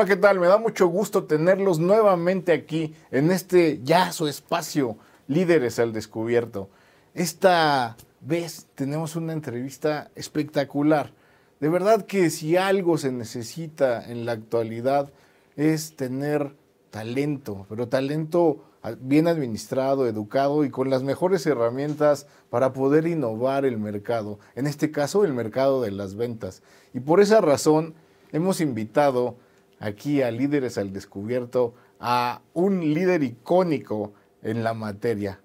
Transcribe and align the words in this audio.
Hola, 0.00 0.08
¿qué 0.08 0.16
tal? 0.16 0.40
Me 0.40 0.46
da 0.46 0.56
mucho 0.56 0.86
gusto 0.86 1.24
tenerlos 1.24 1.78
nuevamente 1.78 2.52
aquí 2.52 2.94
en 3.10 3.30
este 3.30 3.80
ya 3.84 4.12
su 4.12 4.28
espacio, 4.28 4.96
Líderes 5.28 5.78
al 5.78 5.92
Descubierto. 5.92 6.70
Esta 7.12 7.98
vez 8.22 8.66
tenemos 8.74 9.14
una 9.14 9.34
entrevista 9.34 10.10
espectacular. 10.14 11.12
De 11.60 11.68
verdad 11.68 12.06
que 12.06 12.30
si 12.30 12.56
algo 12.56 12.96
se 12.96 13.12
necesita 13.12 14.02
en 14.10 14.24
la 14.24 14.32
actualidad 14.32 15.12
es 15.56 15.96
tener 15.96 16.56
talento, 16.88 17.66
pero 17.68 17.86
talento 17.88 18.64
bien 19.00 19.28
administrado, 19.28 20.06
educado 20.06 20.64
y 20.64 20.70
con 20.70 20.88
las 20.88 21.02
mejores 21.02 21.44
herramientas 21.44 22.26
para 22.48 22.72
poder 22.72 23.06
innovar 23.06 23.66
el 23.66 23.76
mercado, 23.76 24.38
en 24.54 24.66
este 24.66 24.90
caso 24.90 25.26
el 25.26 25.34
mercado 25.34 25.82
de 25.82 25.90
las 25.90 26.14
ventas. 26.14 26.62
Y 26.94 27.00
por 27.00 27.20
esa 27.20 27.42
razón 27.42 27.92
hemos 28.32 28.62
invitado 28.62 29.36
aquí 29.80 30.22
a 30.22 30.30
Líderes 30.30 30.78
al 30.78 30.92
Descubierto 30.92 31.74
a 31.98 32.42
un 32.54 32.80
líder 32.94 33.24
icónico 33.24 34.12
en 34.42 34.62
la 34.62 34.74
materia. 34.74 35.40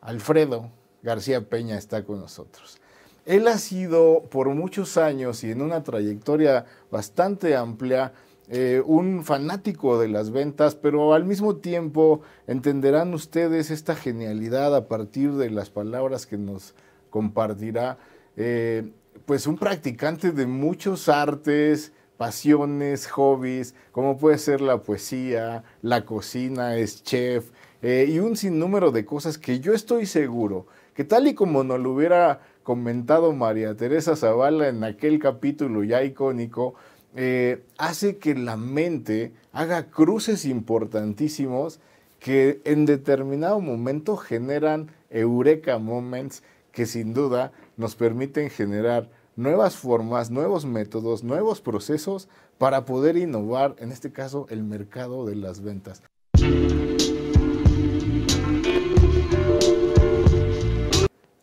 Alfredo 0.00 0.70
García 1.02 1.48
Peña 1.48 1.76
está 1.76 2.04
con 2.04 2.20
nosotros. 2.20 2.78
Él 3.24 3.46
ha 3.46 3.58
sido 3.58 4.22
por 4.30 4.48
muchos 4.48 4.96
años 4.96 5.44
y 5.44 5.50
en 5.50 5.62
una 5.62 5.82
trayectoria 5.84 6.64
bastante 6.90 7.54
amplia 7.54 8.12
eh, 8.48 8.82
un 8.84 9.24
fanático 9.24 10.00
de 10.00 10.08
las 10.08 10.30
ventas, 10.30 10.74
pero 10.74 11.14
al 11.14 11.24
mismo 11.24 11.56
tiempo 11.56 12.22
entenderán 12.46 13.14
ustedes 13.14 13.70
esta 13.70 13.94
genialidad 13.94 14.74
a 14.74 14.88
partir 14.88 15.32
de 15.34 15.50
las 15.50 15.70
palabras 15.70 16.26
que 16.26 16.36
nos 16.36 16.74
compartirá, 17.10 17.98
eh, 18.36 18.90
pues 19.26 19.46
un 19.46 19.56
practicante 19.56 20.32
de 20.32 20.46
muchos 20.46 21.08
artes, 21.08 21.92
pasiones, 22.22 23.08
hobbies, 23.08 23.74
como 23.90 24.16
puede 24.16 24.38
ser 24.38 24.60
la 24.60 24.80
poesía, 24.80 25.64
la 25.82 26.04
cocina, 26.04 26.76
es 26.76 27.02
chef, 27.02 27.50
eh, 27.82 28.06
y 28.08 28.20
un 28.20 28.36
sinnúmero 28.36 28.92
de 28.92 29.04
cosas 29.04 29.38
que 29.38 29.58
yo 29.58 29.72
estoy 29.72 30.06
seguro 30.06 30.68
que 30.94 31.02
tal 31.02 31.26
y 31.26 31.34
como 31.34 31.64
nos 31.64 31.80
lo 31.80 31.90
hubiera 31.90 32.38
comentado 32.62 33.32
María 33.32 33.74
Teresa 33.76 34.14
Zavala 34.14 34.68
en 34.68 34.84
aquel 34.84 35.18
capítulo 35.18 35.82
ya 35.82 36.04
icónico, 36.04 36.74
eh, 37.16 37.64
hace 37.76 38.18
que 38.18 38.36
la 38.36 38.56
mente 38.56 39.32
haga 39.52 39.90
cruces 39.90 40.44
importantísimos 40.44 41.80
que 42.20 42.60
en 42.64 42.86
determinado 42.86 43.58
momento 43.58 44.16
generan 44.16 44.92
eureka 45.10 45.78
moments 45.78 46.44
que 46.70 46.86
sin 46.86 47.14
duda 47.14 47.50
nos 47.76 47.96
permiten 47.96 48.48
generar 48.48 49.10
nuevas 49.36 49.76
formas, 49.76 50.30
nuevos 50.30 50.64
métodos, 50.66 51.24
nuevos 51.24 51.60
procesos 51.60 52.28
para 52.58 52.84
poder 52.84 53.16
innovar, 53.16 53.76
en 53.78 53.92
este 53.92 54.12
caso, 54.12 54.46
el 54.50 54.62
mercado 54.62 55.26
de 55.26 55.36
las 55.36 55.62
ventas. 55.62 56.02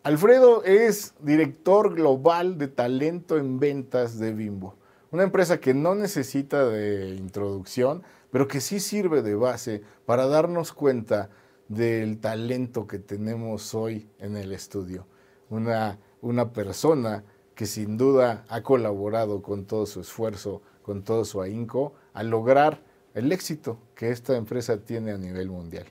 Alfredo 0.02 0.64
es 0.64 1.14
director 1.20 1.94
global 1.94 2.58
de 2.58 2.68
talento 2.68 3.36
en 3.36 3.60
ventas 3.60 4.18
de 4.18 4.32
Bimbo. 4.32 4.74
Una 5.10 5.24
empresa 5.24 5.60
que 5.60 5.74
no 5.74 5.94
necesita 5.94 6.66
de 6.66 7.14
introducción, 7.16 8.02
pero 8.30 8.48
que 8.48 8.60
sí 8.60 8.80
sirve 8.80 9.22
de 9.22 9.34
base 9.34 9.82
para 10.06 10.26
darnos 10.26 10.72
cuenta 10.72 11.30
del 11.68 12.18
talento 12.18 12.86
que 12.86 12.98
tenemos 12.98 13.74
hoy 13.74 14.08
en 14.18 14.36
el 14.36 14.52
estudio. 14.52 15.06
Una, 15.50 15.98
una 16.22 16.52
persona 16.52 17.24
que 17.60 17.66
sin 17.66 17.98
duda 17.98 18.46
ha 18.48 18.62
colaborado 18.62 19.42
con 19.42 19.66
todo 19.66 19.84
su 19.84 20.00
esfuerzo, 20.00 20.62
con 20.80 21.02
todo 21.02 21.26
su 21.26 21.42
ahínco, 21.42 21.92
a 22.14 22.22
lograr 22.22 22.80
el 23.12 23.30
éxito 23.32 23.76
que 23.94 24.08
esta 24.12 24.34
empresa 24.34 24.78
tiene 24.78 25.10
a 25.10 25.18
nivel 25.18 25.50
mundial. 25.50 25.84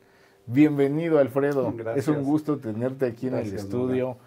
Bienvenido, 0.48 1.20
Alfredo. 1.20 1.71
Es 1.95 2.08
un 2.08 2.23
gusto 2.23 2.58
tenerte 2.58 3.05
aquí 3.05 3.27
en 3.27 3.36
el 3.36 3.54
estudio. 3.54 4.17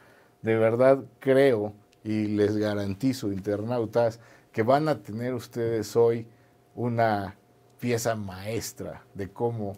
De 0.40 0.56
verdad 0.56 1.02
creo 1.18 1.72
y 2.04 2.28
les 2.28 2.56
garantizo, 2.56 3.32
internautas, 3.32 4.20
que 4.52 4.62
van 4.62 4.86
a 4.86 5.02
tener 5.02 5.34
ustedes 5.34 5.96
hoy 5.96 6.28
una 6.76 7.34
pieza 7.80 8.14
maestra 8.14 9.02
de 9.14 9.30
cómo 9.30 9.72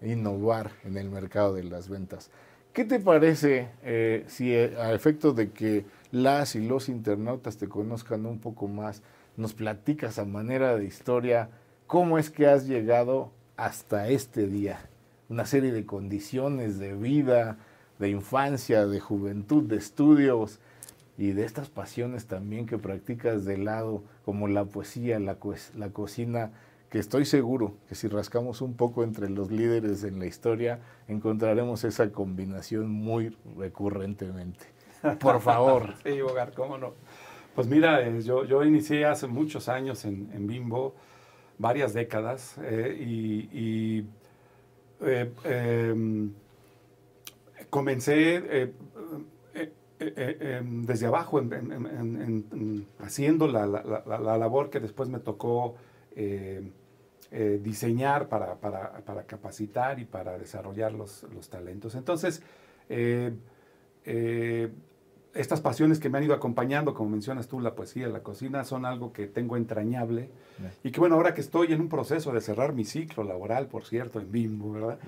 innovar 0.00 0.70
en 0.84 0.96
el 0.96 1.10
mercado 1.10 1.52
de 1.52 1.64
las 1.64 1.90
ventas. 1.90 2.30
¿Qué 2.72 2.86
te 2.86 2.98
parece 2.98 3.68
eh, 3.82 4.24
si 4.26 4.54
eh, 4.54 4.74
a 4.78 4.94
efecto 4.94 5.34
de 5.34 5.50
que 5.50 5.84
las 6.12 6.54
y 6.54 6.66
los 6.66 6.88
internautas 6.88 7.56
te 7.56 7.68
conozcan 7.68 8.26
un 8.26 8.38
poco 8.38 8.68
más, 8.68 9.02
nos 9.36 9.54
platicas 9.54 10.18
a 10.18 10.24
manera 10.24 10.76
de 10.76 10.84
historia 10.84 11.50
cómo 11.86 12.18
es 12.18 12.30
que 12.30 12.46
has 12.46 12.66
llegado 12.66 13.32
hasta 13.56 14.08
este 14.08 14.46
día? 14.46 14.88
Una 15.28 15.46
serie 15.46 15.72
de 15.72 15.86
condiciones 15.86 16.78
de 16.78 16.94
vida, 16.94 17.58
de 17.98 18.10
infancia, 18.10 18.86
de 18.86 19.00
juventud, 19.00 19.64
de 19.64 19.76
estudios, 19.76 20.60
y 21.20 21.32
de 21.32 21.44
estas 21.44 21.68
pasiones 21.68 22.24
también 22.24 22.64
que 22.64 22.78
practicas 22.78 23.44
de 23.44 23.58
lado, 23.58 24.02
como 24.24 24.48
la 24.48 24.64
poesía, 24.64 25.20
la, 25.20 25.36
la 25.76 25.90
cocina, 25.90 26.50
que 26.88 26.98
estoy 26.98 27.26
seguro 27.26 27.74
que 27.90 27.94
si 27.94 28.08
rascamos 28.08 28.62
un 28.62 28.72
poco 28.72 29.04
entre 29.04 29.28
los 29.28 29.50
líderes 29.50 30.02
en 30.02 30.18
la 30.18 30.24
historia, 30.24 30.80
encontraremos 31.08 31.84
esa 31.84 32.10
combinación 32.10 32.88
muy 32.88 33.36
recurrentemente. 33.58 34.64
Por 35.18 35.40
favor. 35.40 35.94
sí, 36.04 36.20
Hogar, 36.20 36.52
cómo 36.54 36.78
no. 36.78 36.94
Pues 37.54 37.66
mira, 37.66 38.06
eh, 38.06 38.22
yo, 38.22 38.44
yo 38.44 38.64
inicié 38.64 39.04
hace 39.04 39.26
muchos 39.26 39.68
años 39.68 40.04
en, 40.04 40.46
Bimbo, 40.46 40.94
varias 41.58 41.92
décadas, 41.92 42.56
eh, 42.62 42.96
y, 42.98 44.06
eh, 45.00 45.32
em, 45.44 46.32
comencé 47.68 48.70
em, 49.98 50.86
desde 50.86 51.06
abajo, 51.06 51.42
haciendo 53.00 53.46
la, 53.48 53.66
labor 53.66 54.70
que 54.70 54.80
después 54.80 55.08
me 55.08 55.18
tocó 55.18 55.74
diseñar 57.30 58.28
para, 58.28 58.56
capacitar 59.26 59.98
y 59.98 60.04
para 60.04 60.38
desarrollar 60.38 60.92
los, 60.92 61.26
talentos. 61.50 61.94
Entonces, 61.94 62.42
estas 65.34 65.60
pasiones 65.60 66.00
que 66.00 66.08
me 66.08 66.18
han 66.18 66.24
ido 66.24 66.34
acompañando, 66.34 66.94
como 66.94 67.10
mencionas 67.10 67.48
tú, 67.48 67.60
la 67.60 67.74
poesía, 67.74 68.08
la 68.08 68.22
cocina, 68.22 68.64
son 68.64 68.84
algo 68.84 69.12
que 69.12 69.26
tengo 69.26 69.56
entrañable. 69.56 70.30
Y 70.82 70.90
que 70.90 71.00
bueno, 71.00 71.14
ahora 71.14 71.34
que 71.34 71.40
estoy 71.40 71.72
en 71.72 71.80
un 71.80 71.88
proceso 71.88 72.32
de 72.32 72.40
cerrar 72.40 72.72
mi 72.72 72.84
ciclo 72.84 73.24
laboral, 73.24 73.66
por 73.66 73.84
cierto, 73.84 74.20
en 74.20 74.30
Bimbo, 74.32 74.72
¿verdad? 74.72 74.98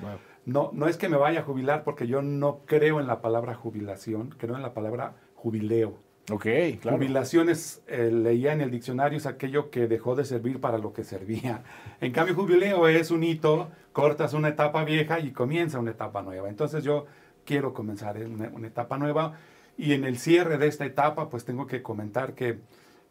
No, 0.46 0.70
no 0.72 0.88
es 0.88 0.96
que 0.96 1.08
me 1.08 1.16
vaya 1.16 1.40
a 1.40 1.42
jubilar 1.42 1.84
porque 1.84 2.06
yo 2.06 2.22
no 2.22 2.60
creo 2.66 3.00
en 3.00 3.06
la 3.06 3.20
palabra 3.20 3.54
jubilación, 3.54 4.34
creo 4.38 4.56
en 4.56 4.62
la 4.62 4.74
palabra 4.74 5.14
jubileo. 5.34 5.98
Ok, 6.30 6.46
claro. 6.80 6.98
Jubilación 6.98 7.48
es, 7.48 7.82
eh, 7.88 8.10
leía 8.12 8.52
en 8.52 8.60
el 8.60 8.70
diccionario, 8.70 9.18
es 9.18 9.26
aquello 9.26 9.70
que 9.70 9.88
dejó 9.88 10.14
de 10.14 10.24
servir 10.24 10.60
para 10.60 10.78
lo 10.78 10.92
que 10.92 11.02
servía. 11.02 11.64
En 12.00 12.12
cambio, 12.12 12.34
jubileo 12.36 12.86
es 12.86 13.10
un 13.10 13.24
hito, 13.24 13.70
cortas 13.92 14.32
una 14.32 14.48
etapa 14.48 14.84
vieja 14.84 15.18
y 15.18 15.32
comienza 15.32 15.80
una 15.80 15.90
etapa 15.90 16.22
nueva. 16.22 16.48
Entonces 16.48 16.84
yo 16.84 17.06
quiero 17.44 17.74
comenzar 17.74 18.16
una, 18.18 18.66
etapa 18.66 18.98
nueva 18.98 19.36
y 19.76 19.92
en 19.92 20.04
el 20.04 20.18
cierre 20.18 20.58
de 20.58 20.66
esta 20.68 20.84
etapa, 20.84 21.28
pues 21.28 21.44
tengo 21.44 21.66
que 21.66 21.82
comentar 21.82 22.34
que 22.34 22.58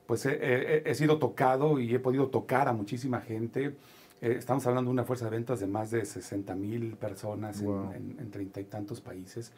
pues 0.05 0.25
he 0.25 0.93
sido 0.95 1.19
tocado 1.19 1.79
y 1.79 1.95
he 1.95 1.99
podido 1.99 2.27
tocar 2.27 2.67
a 2.67 2.73
muchísima 2.73 3.21
gente 3.21 3.75
eh, 4.21 4.35
estamos 4.37 4.65
hablando 4.67 4.89
de 4.89 4.93
una 4.93 5.03
fuerza 5.03 5.25
de 5.25 5.31
ventas 5.31 5.59
de 5.59 5.67
más 5.67 5.89
de 5.89 6.05
60 6.05 6.53
mil 6.55 6.95
personas 6.95 7.61
en 7.61 8.29
treinta 8.29 8.61
y 8.61 8.65
tantos 8.65 9.01
países. 9.01 9.51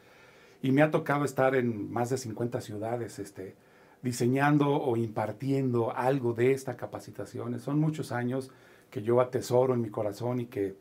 Y 0.62 0.72
me 0.72 0.80
ha 0.80 0.90
tocado 0.90 1.26
estar 1.26 1.54
en 1.54 1.92
más 1.92 2.08
de 2.08 2.16
50 2.16 2.62
ciudades 2.62 3.18
este, 3.18 3.54
diseñando 4.02 4.70
o 4.70 4.96
impartiendo 4.96 5.94
algo 5.94 6.32
de 6.32 6.52
esta 6.52 6.78
capacitación. 6.78 7.60
Son 7.60 7.78
muchos 7.78 8.10
años 8.10 8.50
que 8.90 9.02
yo 9.02 9.20
atesoro 9.20 9.74
en 9.74 9.82
mi 9.82 9.90
corazón 9.90 10.40
y 10.40 10.46
que, 10.46 10.76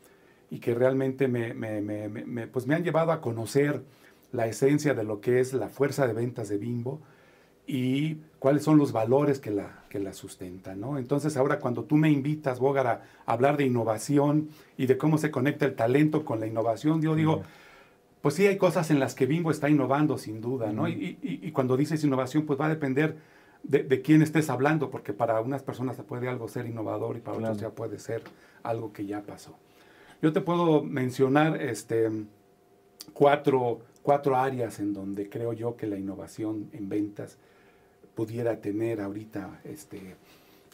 y 0.50 0.60
que 0.60 0.74
realmente 0.74 1.28
me, 1.28 1.54
me, 1.54 1.82
me, 1.82 2.48
pues 2.48 2.66
me 2.66 2.76
han 2.76 2.86
llevado 2.86 3.12
a 3.12 3.20
conocer 3.20 3.84
la 4.34 4.48
esencia 4.48 4.94
de 4.94 5.06
lo 5.06 5.22
que 5.22 5.40
es 5.40 5.54
la 5.54 5.70
fuerza 5.70 6.06
de 6.06 6.14
ventas 6.14 6.50
de 6.50 6.58
Bimbo 6.58 7.00
y 7.66 8.16
cuáles 8.40 8.64
son 8.64 8.78
los 8.78 8.92
valores 8.92 9.40
que 9.40 9.52
la, 9.52 9.84
que 9.88 10.00
la 10.00 10.12
sustentan. 10.12 10.82
¿no? 10.82 10.98
Entonces 10.98 11.38
ahora 11.38 11.60
cuando 11.60 11.86
tú 11.86 11.96
me 11.96 12.12
invitas, 12.12 12.60
Bogar, 12.60 12.88
a 12.88 13.02
hablar 13.26 13.56
de 13.56 13.66
innovación 13.66 14.50
y 14.76 14.88
de 14.88 14.98
cómo 14.98 15.18
se 15.18 15.32
conecta 15.32 15.66
el 15.66 15.76
talento 15.76 16.26
con 16.26 16.42
la 16.42 16.48
innovación, 16.48 17.02
yo 17.02 17.16
digo, 17.16 17.44
pues 18.22 18.36
sí 18.36 18.46
hay 18.46 18.58
cosas 18.58 18.92
en 18.92 19.00
las 19.00 19.16
que 19.16 19.26
Bimbo 19.26 19.50
está 19.50 19.70
innovando 19.70 20.18
sin 20.18 20.42
duda, 20.42 20.74
¿no? 20.74 20.90
y, 20.90 21.52
cuando 21.54 21.78
dices 21.78 22.04
innovación, 22.04 22.46
pues 22.46 22.60
va 22.60 22.66
a 22.66 22.70
depender 22.70 23.16
de, 23.64 24.02
quién 24.02 24.22
estés 24.22 24.50
hablando, 24.50 24.90
porque 24.90 25.14
para 25.14 25.40
unas 25.42 25.64
personas 25.64 25.96
puede 26.08 26.28
algo 26.28 26.48
ser 26.48 26.66
innovador 26.66 27.18
y 27.18 27.22
para 27.22 27.38
otras 27.38 27.58
ya 27.58 27.70
puede 27.70 27.98
ser 27.98 28.22
algo 28.62 28.92
que 28.92 29.06
ya 29.06 29.22
pasó. 29.22 29.56
Yo 30.22 30.34
te 30.34 30.42
puedo 30.42 30.84
mencionar 30.84 31.62
este, 31.62 32.10
cuatro, 33.14 33.80
cuatro 34.04 34.36
áreas 34.38 34.80
en 34.80 34.94
donde 34.94 35.30
creo 35.30 35.54
yo 35.54 35.76
que 35.76 35.88
la 35.88 35.98
innovación 35.98 36.70
en 36.74 36.90
ventas 36.90 37.38
pudiera 38.16 38.60
tener 38.62 39.02
ahorita 39.02 39.62
este, 39.64 40.16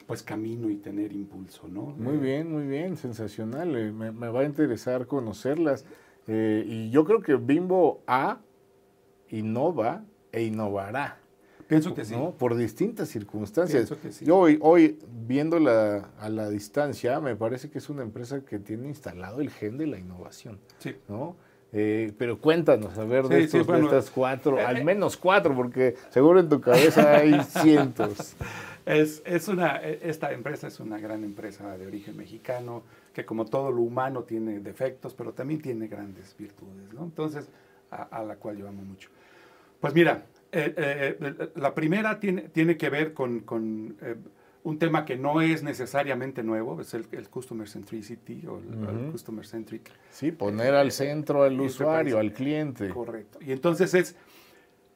pues 0.07 0.23
camino 0.23 0.69
y 0.69 0.75
tener 0.75 1.13
impulso, 1.13 1.67
¿no? 1.67 1.83
Muy 1.97 2.15
Eh, 2.15 2.17
bien, 2.17 2.51
muy 2.51 2.67
bien, 2.67 2.97
sensacional. 2.97 3.75
eh, 3.77 3.91
Me, 3.91 4.11
me 4.11 4.27
va 4.29 4.41
a 4.41 4.45
interesar 4.45 5.05
conocerlas. 5.07 5.85
Eh, 6.27 6.63
y 6.67 6.89
yo 6.89 7.05
creo 7.05 7.21
que 7.21 7.35
Bimbo 7.35 8.01
A 8.07 8.39
innova 9.29 10.03
e 10.31 10.43
innovará. 10.43 11.17
Pienso 11.67 11.93
que 11.93 12.03
sí. 12.03 12.15
¿no? 12.15 12.31
Por 12.31 12.55
distintas 12.55 13.09
circunstancias. 13.09 13.87
Pienso 13.87 14.01
que 14.01 14.11
sí. 14.11 14.25
Yo 14.25 14.37
hoy, 14.37 14.57
hoy, 14.61 14.97
viéndola 15.27 16.09
a 16.19 16.29
la 16.29 16.49
distancia, 16.49 17.19
me 17.19 17.35
parece 17.35 17.69
que 17.69 17.77
es 17.77 17.89
una 17.89 18.01
empresa 18.01 18.43
que 18.43 18.57
tiene 18.57 18.87
instalado 18.87 19.39
el 19.39 19.51
gen 19.51 19.77
de 19.77 19.85
la 19.85 19.99
innovación, 19.99 20.59
Sí. 20.79 20.95
¿no? 21.07 21.35
Eh, 21.71 22.13
pero 22.17 22.39
cuéntanos, 22.39 22.97
a 22.97 23.03
ver, 23.03 23.27
de, 23.27 23.35
Sí, 23.35 23.41
sí, 23.41 23.57
estos, 23.57 23.67
de 23.67 23.73
bueno, 23.73 23.85
estas 23.85 24.09
cuatro, 24.09 24.57
eh, 24.57 24.65
al 24.65 24.77
eh. 24.77 24.83
menos 24.83 25.17
cuatro, 25.17 25.55
porque 25.55 25.95
seguro 26.09 26.39
en 26.39 26.49
tu 26.49 26.59
cabeza 26.59 27.17
hay 27.17 27.39
cientos. 27.61 28.35
Es, 28.85 29.21
es 29.23 29.47
una, 29.47 29.77
esta 29.77 30.31
empresa 30.31 30.67
es 30.67 30.79
una 30.79 30.97
gran 30.97 31.23
empresa 31.23 31.77
de 31.77 31.85
origen 31.85 32.17
mexicano, 32.17 32.81
que 33.13 33.23
como 33.23 33.45
todo 33.45 33.71
lo 33.71 33.81
humano 33.81 34.23
tiene 34.23 34.59
defectos, 34.59 35.13
pero 35.13 35.33
también 35.33 35.61
tiene 35.61 35.87
grandes 35.87 36.35
virtudes, 36.35 36.91
¿no? 36.93 37.03
Entonces, 37.03 37.47
a, 37.91 38.03
a 38.03 38.23
la 38.23 38.35
cual 38.37 38.57
yo 38.57 38.67
amo 38.67 38.81
mucho. 38.81 39.09
Pues 39.79 39.93
mira, 39.93 40.23
eh, 40.51 41.51
la 41.55 41.75
primera 41.75 42.19
tiene, 42.19 42.43
tiene 42.49 42.77
que 42.77 42.89
ver 42.89 43.13
con, 43.13 43.41
con, 43.41 43.95
un 44.69 44.79
tema 44.79 45.03
que 45.05 45.17
no 45.17 45.41
es 45.41 45.63
necesariamente 45.63 46.43
nuevo, 46.43 46.79
es 46.81 46.93
el, 46.93 47.05
el 47.11 47.29
Customer 47.29 47.67
Centricity 47.67 48.45
o 48.47 48.57
el. 48.59 49.11
Customer 49.11 49.45
Centric. 49.45 49.89
Sí, 50.11 50.31
poner 50.31 50.73
al 50.75 50.91
centro 50.91 51.43
al 51.43 51.53
Enterprise. 51.53 51.75
usuario, 51.83 52.19
al 52.19 52.31
cliente. 52.33 52.89
Correcto. 52.89 53.39
Y 53.41 53.51
entonces 53.51 53.93
es, 53.93 54.15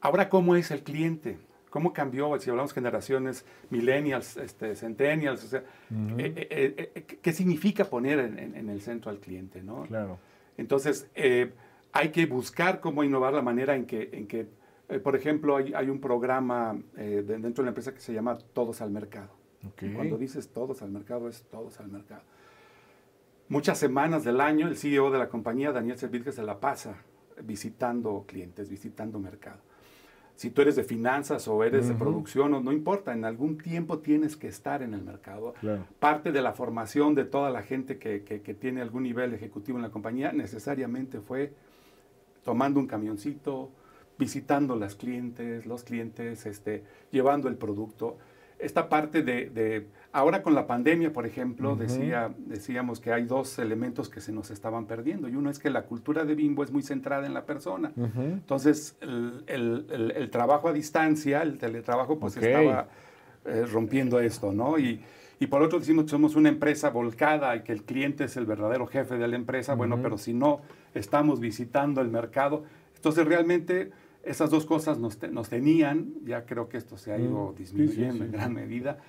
ahora, 0.02 0.30
¿cómo 0.30 0.56
es 0.56 0.72
el 0.72 0.84
cliente? 0.84 1.38
¿Cómo 1.70 1.92
cambió? 1.92 2.40
Si 2.40 2.50
hablamos 2.52 2.72
generaciones 2.72 3.46
millennials, 3.72 4.38
este, 4.38 4.76
centennials, 4.76 5.44
o 5.44 5.48
sea, 5.48 5.60
eh, 5.60 6.48
eh, 6.52 6.92
eh, 6.96 7.04
¿qué 7.22 7.34
significa 7.34 7.86
poner 7.86 8.20
en, 8.20 8.38
en- 8.38 8.56
en 8.56 8.70
el 8.70 8.80
centro 8.82 9.10
al 9.10 9.18
cliente? 9.20 9.64
¿no? 9.64 9.84
Claro. 9.84 10.20
Entonces, 10.58 11.08
eh, 11.16 11.52
hay 11.92 12.10
que 12.10 12.28
buscar 12.28 12.80
cómo 12.80 13.04
innovar 13.04 13.34
la 13.34 13.42
manera 13.42 13.76
en 13.76 13.86
que, 13.88 14.10
en 14.14 14.28
que 14.28 14.46
eh, 14.90 15.00
por 15.00 15.16
ejemplo, 15.16 15.56
hay, 15.58 15.74
hay 15.74 15.90
un 15.90 16.00
programa 16.00 16.78
eh, 16.96 17.24
de- 17.26 17.40
dentro 17.40 17.64
de 17.64 17.64
la 17.64 17.70
empresa 17.70 17.92
que 17.94 18.02
se 18.02 18.14
llama 18.14 18.38
Todos 18.54 18.82
al 18.82 18.92
Mercado. 18.92 19.30
Cuando 19.96 20.18
dices 20.18 20.50
todos 20.50 20.82
al 20.82 20.92
mercado, 20.92 21.28
es 21.30 21.44
todos 21.44 21.80
al 21.80 21.88
mercado. 21.90 22.22
Muchas 23.50 23.78
semanas 23.78 24.24
del 24.24 24.42
año, 24.42 24.68
el 24.68 24.78
CEO 24.78 25.12
de 25.12 25.20
la 25.20 25.30
compañía, 25.30 25.72
Daniel 25.72 25.98
Servidge, 25.98 26.32
se 26.32 26.44
la 26.44 26.60
pasa 26.60 26.96
visitando 27.44 28.24
clientes, 28.28 28.70
visitando 28.70 29.20
mercado. 29.20 29.60
Si 30.36 30.50
tú 30.50 30.62
eres 30.64 30.76
de 30.76 30.84
finanzas 30.84 31.48
o 31.48 31.64
eres 31.64 31.88
de 31.88 31.94
producción, 31.94 32.54
o 32.56 32.60
no 32.62 32.72
importa, 32.72 33.14
en 33.14 33.24
algún 33.24 33.58
tiempo 33.60 34.00
tienes 34.00 34.36
que 34.36 34.48
estar 34.48 34.82
en 34.82 34.94
el 34.96 35.04
mercado. 35.04 35.54
Claro. 35.60 35.86
Parte 36.00 36.32
de 36.32 36.42
la 36.42 36.54
formación 36.54 37.14
de 37.14 37.26
toda 37.26 37.52
la 37.52 37.62
gente 37.62 38.00
que, 38.00 38.24
que- 38.24 38.42
que 38.42 38.54
tiene 38.56 38.82
algún 38.82 39.04
nivel 39.04 39.34
ejecutivo 39.34 39.78
en 39.78 39.84
la 39.84 39.92
compañía 39.92 40.32
necesariamente 40.32 41.20
fue 41.22 41.54
tomando 42.44 42.80
un 42.80 42.88
camioncito, 42.88 43.70
visitando 44.18 44.76
las 44.76 44.96
clientes, 44.96 45.66
los 45.68 45.84
clientes, 45.84 46.46
este, 46.48 46.84
llevando 47.12 47.48
el 47.48 47.56
producto. 47.56 48.18
Esta 48.64 48.88
parte 48.90 49.22
de, 49.24 49.50
de- 49.50 49.88
ahora 50.12 50.42
con 50.42 50.54
la 50.56 50.66
pandemia, 50.68 51.12
por 51.12 51.26
ejemplo, 51.26 51.76
decía, 51.76 52.32
decíamos 52.38 53.00
que 53.00 53.12
hay 53.12 53.26
dos 53.26 53.58
elementos 53.60 54.10
que 54.10 54.22
se 54.22 54.32
nos 54.32 54.52
estaban 54.52 54.86
perdiendo. 54.86 55.28
Y 55.28 55.36
uno 55.36 55.50
es 55.50 55.60
que 55.60 55.70
la 55.70 55.84
cultura 55.84 56.24
de 56.26 56.36
Bimbo 56.36 56.64
es 56.64 56.72
muy 56.72 56.82
centrada 56.84 57.26
en 57.26 57.34
la 57.34 57.46
persona. 57.46 57.92
Entonces, 57.96 58.96
el, 59.02 59.44
el- 59.48 59.86
el- 59.92 60.12
el 60.12 60.30
trabajo 60.30 60.68
a 60.70 60.74
distancia, 60.74 61.42
el 61.42 61.58
teletrabajo, 61.58 62.20
pues 62.20 62.34
estaba 62.60 62.88
eh, 63.46 63.66
rompiendo 63.72 64.20
esto, 64.20 64.54
¿no? 64.54 64.80
Y, 64.80 65.02
y 65.40 65.48
por 65.48 65.62
otro 65.62 65.80
decimos 65.80 66.06
que 66.06 66.12
somos 66.12 66.36
una 66.36 66.48
empresa 66.50 66.90
volcada 66.92 67.56
y 67.58 67.62
que 67.64 67.74
el 67.74 67.84
cliente 67.84 68.24
es 68.26 68.38
el 68.38 68.46
verdadero 68.46 68.88
jefe 68.88 69.18
de 69.18 69.28
la 69.28 69.36
empresa, 69.36 69.74
bueno, 69.74 69.98
pero 70.02 70.18
si 70.18 70.34
no 70.34 70.62
estamos 70.94 71.42
visitando 71.42 72.00
el 72.00 72.08
mercado, 72.08 72.64
entonces 72.96 73.26
realmente 73.26 73.92
esas 74.24 74.50
dos 74.50 74.66
cosas 74.66 74.98
nos, 75.00 75.18
te- 75.18 75.28
nos 75.30 75.50
tenían, 75.50 76.14
ya 76.26 76.46
creo 76.46 76.70
que 76.70 76.78
esto 76.78 76.98
se 76.98 77.12
ha 77.12 77.20
ido 77.20 77.52
Mm, 77.52 77.58
sí, 77.58 77.66
sí, 77.66 77.76
disminuyendo 77.76 78.24
en 78.26 78.32
gran 78.32 78.54
medida, 78.54 79.00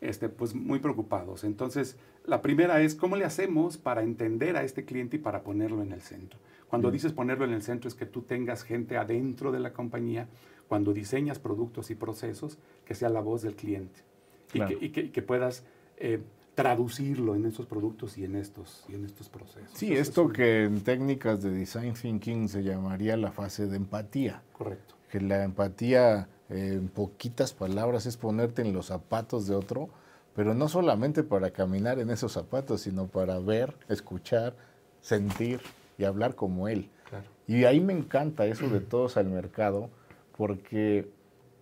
este, 0.00 0.28
pues 0.28 0.54
muy 0.54 0.78
preocupados. 0.80 1.44
Entonces, 1.44 1.96
la 2.24 2.42
primera 2.42 2.80
es, 2.82 2.94
¿cómo 2.94 3.16
le 3.16 3.24
hacemos 3.24 3.78
para 3.78 4.02
entender 4.02 4.56
a 4.56 4.62
este 4.64 4.84
cliente 4.84 5.16
y 5.16 5.20
para 5.20 5.42
ponerlo 5.42 5.82
en 5.82 5.92
el 5.92 6.02
centro? 6.02 6.38
Cuando 6.68 6.88
Mm. 6.88 6.92
dices 6.92 7.12
ponerlo 7.12 7.44
en 7.44 7.52
el 7.52 7.62
centro 7.62 7.88
es 7.88 7.94
que 7.94 8.06
tú 8.06 8.22
tengas 8.22 8.62
gente 8.64 8.96
adentro 8.96 9.52
de 9.52 9.60
la 9.60 9.72
compañía, 9.72 10.28
cuando 10.68 10.92
diseñas 10.92 11.38
productos 11.38 11.90
y 11.90 11.94
procesos, 11.94 12.58
que 12.84 12.94
sea 12.96 13.08
la 13.08 13.20
voz 13.20 13.42
del 13.42 13.54
cliente 13.54 14.00
y, 14.48 14.58
Claro. 14.58 14.78
que, 14.78 14.84
y 14.84 14.90
que- 14.90 15.00
y 15.02 15.08
que 15.10 15.22
puedas 15.22 15.64
eh, 15.98 16.20
traducirlo 16.56 17.36
en 17.36 17.44
estos 17.44 17.66
productos 17.66 18.16
y 18.18 18.24
en 18.24 18.34
estos, 18.34 18.84
y 18.88 18.94
en 18.94 19.04
estos 19.04 19.28
procesos. 19.28 19.70
Sí, 19.74 19.92
es 19.92 20.08
esto 20.08 20.24
un- 20.24 20.32
que 20.32 20.64
en 20.64 20.80
técnicas 20.80 21.42
de 21.42 21.50
design 21.50 21.92
thinking 21.92 22.48
se 22.48 22.64
llamaría 22.64 23.16
la 23.18 23.30
fase 23.30 23.66
de 23.66 23.76
empatía. 23.76 24.42
Correcto. 24.54 24.94
Que 25.10 25.20
la 25.20 25.44
empatía, 25.44 26.28
eh, 26.48 26.72
en 26.80 26.88
poquitas 26.88 27.52
palabras, 27.52 28.06
es 28.06 28.16
ponerte 28.16 28.62
en 28.62 28.72
los 28.72 28.86
zapatos 28.86 29.46
de 29.46 29.54
otro, 29.54 29.90
pero 30.34 30.54
no 30.54 30.68
solamente 30.68 31.22
para 31.22 31.50
caminar 31.50 31.98
en 31.98 32.08
esos 32.10 32.32
zapatos, 32.32 32.80
sino 32.80 33.06
para 33.06 33.38
ver, 33.38 33.76
escuchar, 33.90 34.56
sentir 35.02 35.60
y 35.98 36.04
hablar 36.04 36.34
como 36.34 36.68
él. 36.68 36.88
Claro. 37.10 37.26
Y 37.46 37.64
ahí 37.64 37.80
me 37.80 37.92
encanta 37.92 38.46
eso 38.46 38.66
de 38.68 38.80
todos 38.80 39.18
al 39.18 39.26
mercado, 39.26 39.90
porque 40.38 41.10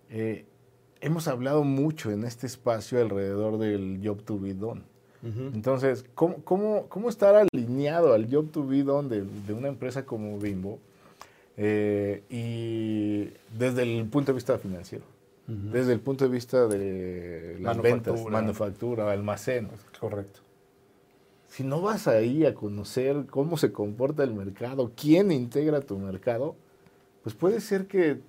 eh, 0.09 0.45
hemos 1.05 1.27
hablado 1.27 1.63
mucho 1.63 2.11
en 2.11 2.23
este 2.23 2.47
espacio 2.47 2.99
alrededor 2.99 3.59
del 3.59 4.01
job 4.03 4.23
to 4.23 4.39
be 4.39 4.53
done. 4.53 4.81
Entonces, 5.23 6.05
¿cómo, 6.13 6.35
cómo, 6.43 6.85
cómo 6.87 7.09
estar 7.09 7.35
alineado 7.35 8.13
al 8.13 8.31
job 8.31 8.51
to 8.51 8.63
be 8.65 8.83
done 8.83 9.09
de, 9.09 9.23
de 9.47 9.53
una 9.53 9.69
empresa 9.69 10.05
como 10.05 10.37
Bimbo? 10.37 10.77
Eh, 11.57 12.21
y 12.29 13.33
desde 13.57 13.81
el 13.81 14.05
punto 14.05 14.31
de 14.31 14.35
vista 14.35 14.59
financiero, 14.59 15.03
desde 15.47 15.93
el 15.93 15.99
punto 15.99 16.25
de 16.25 16.31
vista 16.31 16.67
de 16.67 17.57
las 17.59 17.81
ventas, 17.81 18.13
Manufactura. 18.13 18.41
manufactura, 18.41 19.11
almacén. 19.11 19.69
Correcto. 19.99 20.41
Si 21.47 21.63
no 21.63 21.81
vas 21.81 22.07
ahí 22.07 22.45
a 22.45 22.53
conocer 22.53 23.25
cómo 23.27 23.57
se 23.57 23.71
comporta 23.71 24.23
el 24.23 24.33
mercado, 24.33 24.91
quién 24.95 25.31
integra 25.31 25.81
tu 25.81 25.97
mercado, 25.97 26.55
pues 27.23 27.33
puede 27.35 27.61
ser 27.61 27.87
que 27.87 28.19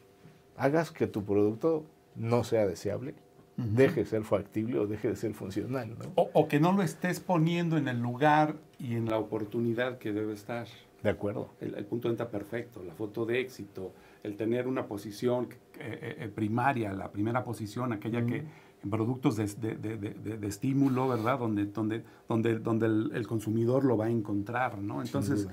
hagas 0.56 0.93
que 0.93 1.06
tu 1.06 1.25
producto 1.25 1.84
no 2.16 2.44
sea 2.44 2.66
deseable, 2.66 3.14
deje 3.56 4.00
de 4.00 4.06
ser 4.06 4.22
factible 4.24 4.78
o 4.78 4.86
deje 4.86 5.08
de 5.08 5.16
ser 5.16 5.32
funcional. 5.34 5.88
¿no? 5.98 6.12
O, 6.14 6.30
o 6.35 6.49
que 6.49 6.61
no 6.61 6.73
lo 6.73 6.82
estés 6.82 7.20
poniendo 7.20 7.76
en 7.78 7.88
el 7.88 8.00
lugar 8.00 8.56
y 8.78 8.94
en 8.96 9.06
la 9.06 9.18
oportunidad 9.18 9.99
que 9.99 10.12
debe 10.12 10.35
estar. 10.35 10.66
De 11.02 11.11
acuerdo. 11.11 11.50
El, 11.61 11.75
el 11.75 11.85
punto 11.85 12.08
de 12.08 12.12
venta 12.12 12.30
perfecto, 12.30 12.82
la 12.82 12.94
foto 12.94 13.25
de 13.26 13.40
éxito, 13.40 13.92
el 14.23 14.37
tener 14.37 14.66
una 14.66 14.87
posición 14.87 15.49
eh, 15.78 16.16
eh, 16.20 16.28
primaria, 16.35 16.92
la 16.92 17.11
primera 17.12 17.44
posición, 17.44 17.92
aquella 17.92 18.25
que 18.26 18.42
en 18.82 18.90
productos 18.90 19.37
de, 19.37 19.46
de- 19.46 19.76
de- 19.76 19.96
de- 19.96 20.14
de- 20.14 20.37
de 20.38 20.46
estímulo, 20.49 21.08
¿verdad? 21.08 21.38
Donde, 21.38 21.66
donde, 21.66 22.02
donde, 22.28 22.58
donde 22.58 22.87
el, 22.87 23.11
el 23.14 23.26
consumidor 23.26 23.85
lo 23.85 23.96
va 23.96 24.06
a 24.06 24.11
encontrar, 24.11 24.78
¿no? 24.78 25.00
Entonces. 25.02 25.49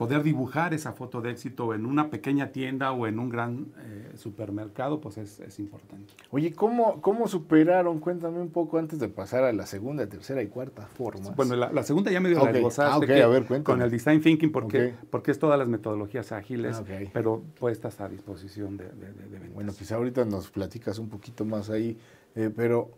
Poder 0.00 0.22
dibujar 0.22 0.72
esa 0.72 0.92
foto 0.94 1.20
de 1.20 1.30
éxito 1.30 1.74
en 1.74 1.84
una 1.84 2.08
pequeña 2.08 2.52
tienda 2.52 2.90
o 2.92 3.06
en 3.06 3.18
un 3.18 3.28
gran 3.28 3.66
eh, 3.80 4.12
supermercado, 4.16 4.98
pues 4.98 5.18
es, 5.18 5.40
es 5.40 5.58
importante. 5.58 6.14
Oye, 6.30 6.54
¿cómo, 6.54 7.02
¿cómo 7.02 7.28
superaron? 7.28 8.00
Cuéntame 8.00 8.40
un 8.40 8.48
poco 8.48 8.78
antes 8.78 8.98
de 8.98 9.10
pasar 9.10 9.44
a 9.44 9.52
la 9.52 9.66
segunda, 9.66 10.06
tercera 10.08 10.42
y 10.42 10.46
cuarta 10.46 10.86
forma. 10.86 11.32
Bueno, 11.32 11.54
la, 11.54 11.70
la 11.70 11.82
segunda 11.82 12.10
ya 12.10 12.18
medio 12.18 12.38
Ok. 12.38 12.44
la 12.44 12.50
esbozaste, 12.56 12.92
Ah, 12.94 12.96
ok, 12.96 13.04
que 13.04 13.22
a 13.22 13.26
ver, 13.28 13.44
cuéntame. 13.44 13.62
con 13.76 13.82
el 13.82 13.90
design 13.90 14.22
thinking, 14.22 14.50
porque, 14.50 14.94
porque 15.10 15.32
es 15.32 15.38
todas 15.38 15.58
las 15.58 15.68
metodologías 15.68 16.32
ágiles, 16.32 16.78
Ah, 16.80 16.84
pero 17.12 17.42
puestas 17.58 18.00
a 18.00 18.08
disposición 18.08 18.78
de, 18.78 18.84
de, 18.88 19.12
de- 19.12 19.12
de 19.12 19.28
ventas. 19.38 19.52
Bueno, 19.54 19.72
quizá 19.78 19.96
ahorita 19.96 20.24
nos 20.24 20.50
platicas 20.50 20.98
un 20.98 21.10
poquito 21.10 21.44
más 21.44 21.68
ahí, 21.68 21.98
eh, 22.36 22.48
pero 22.56 22.88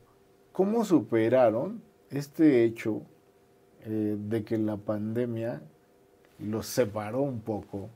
¿cómo 0.52 0.84
superaron 0.84 1.82
este 2.10 2.62
hecho 2.62 3.02
eh, 3.84 4.16
de 4.16 4.44
que 4.44 4.56
la 4.56 4.76
pandemia 4.76 5.62
los 6.38 6.66
separó 6.66 7.20
un 7.22 7.40
poco 7.40 7.88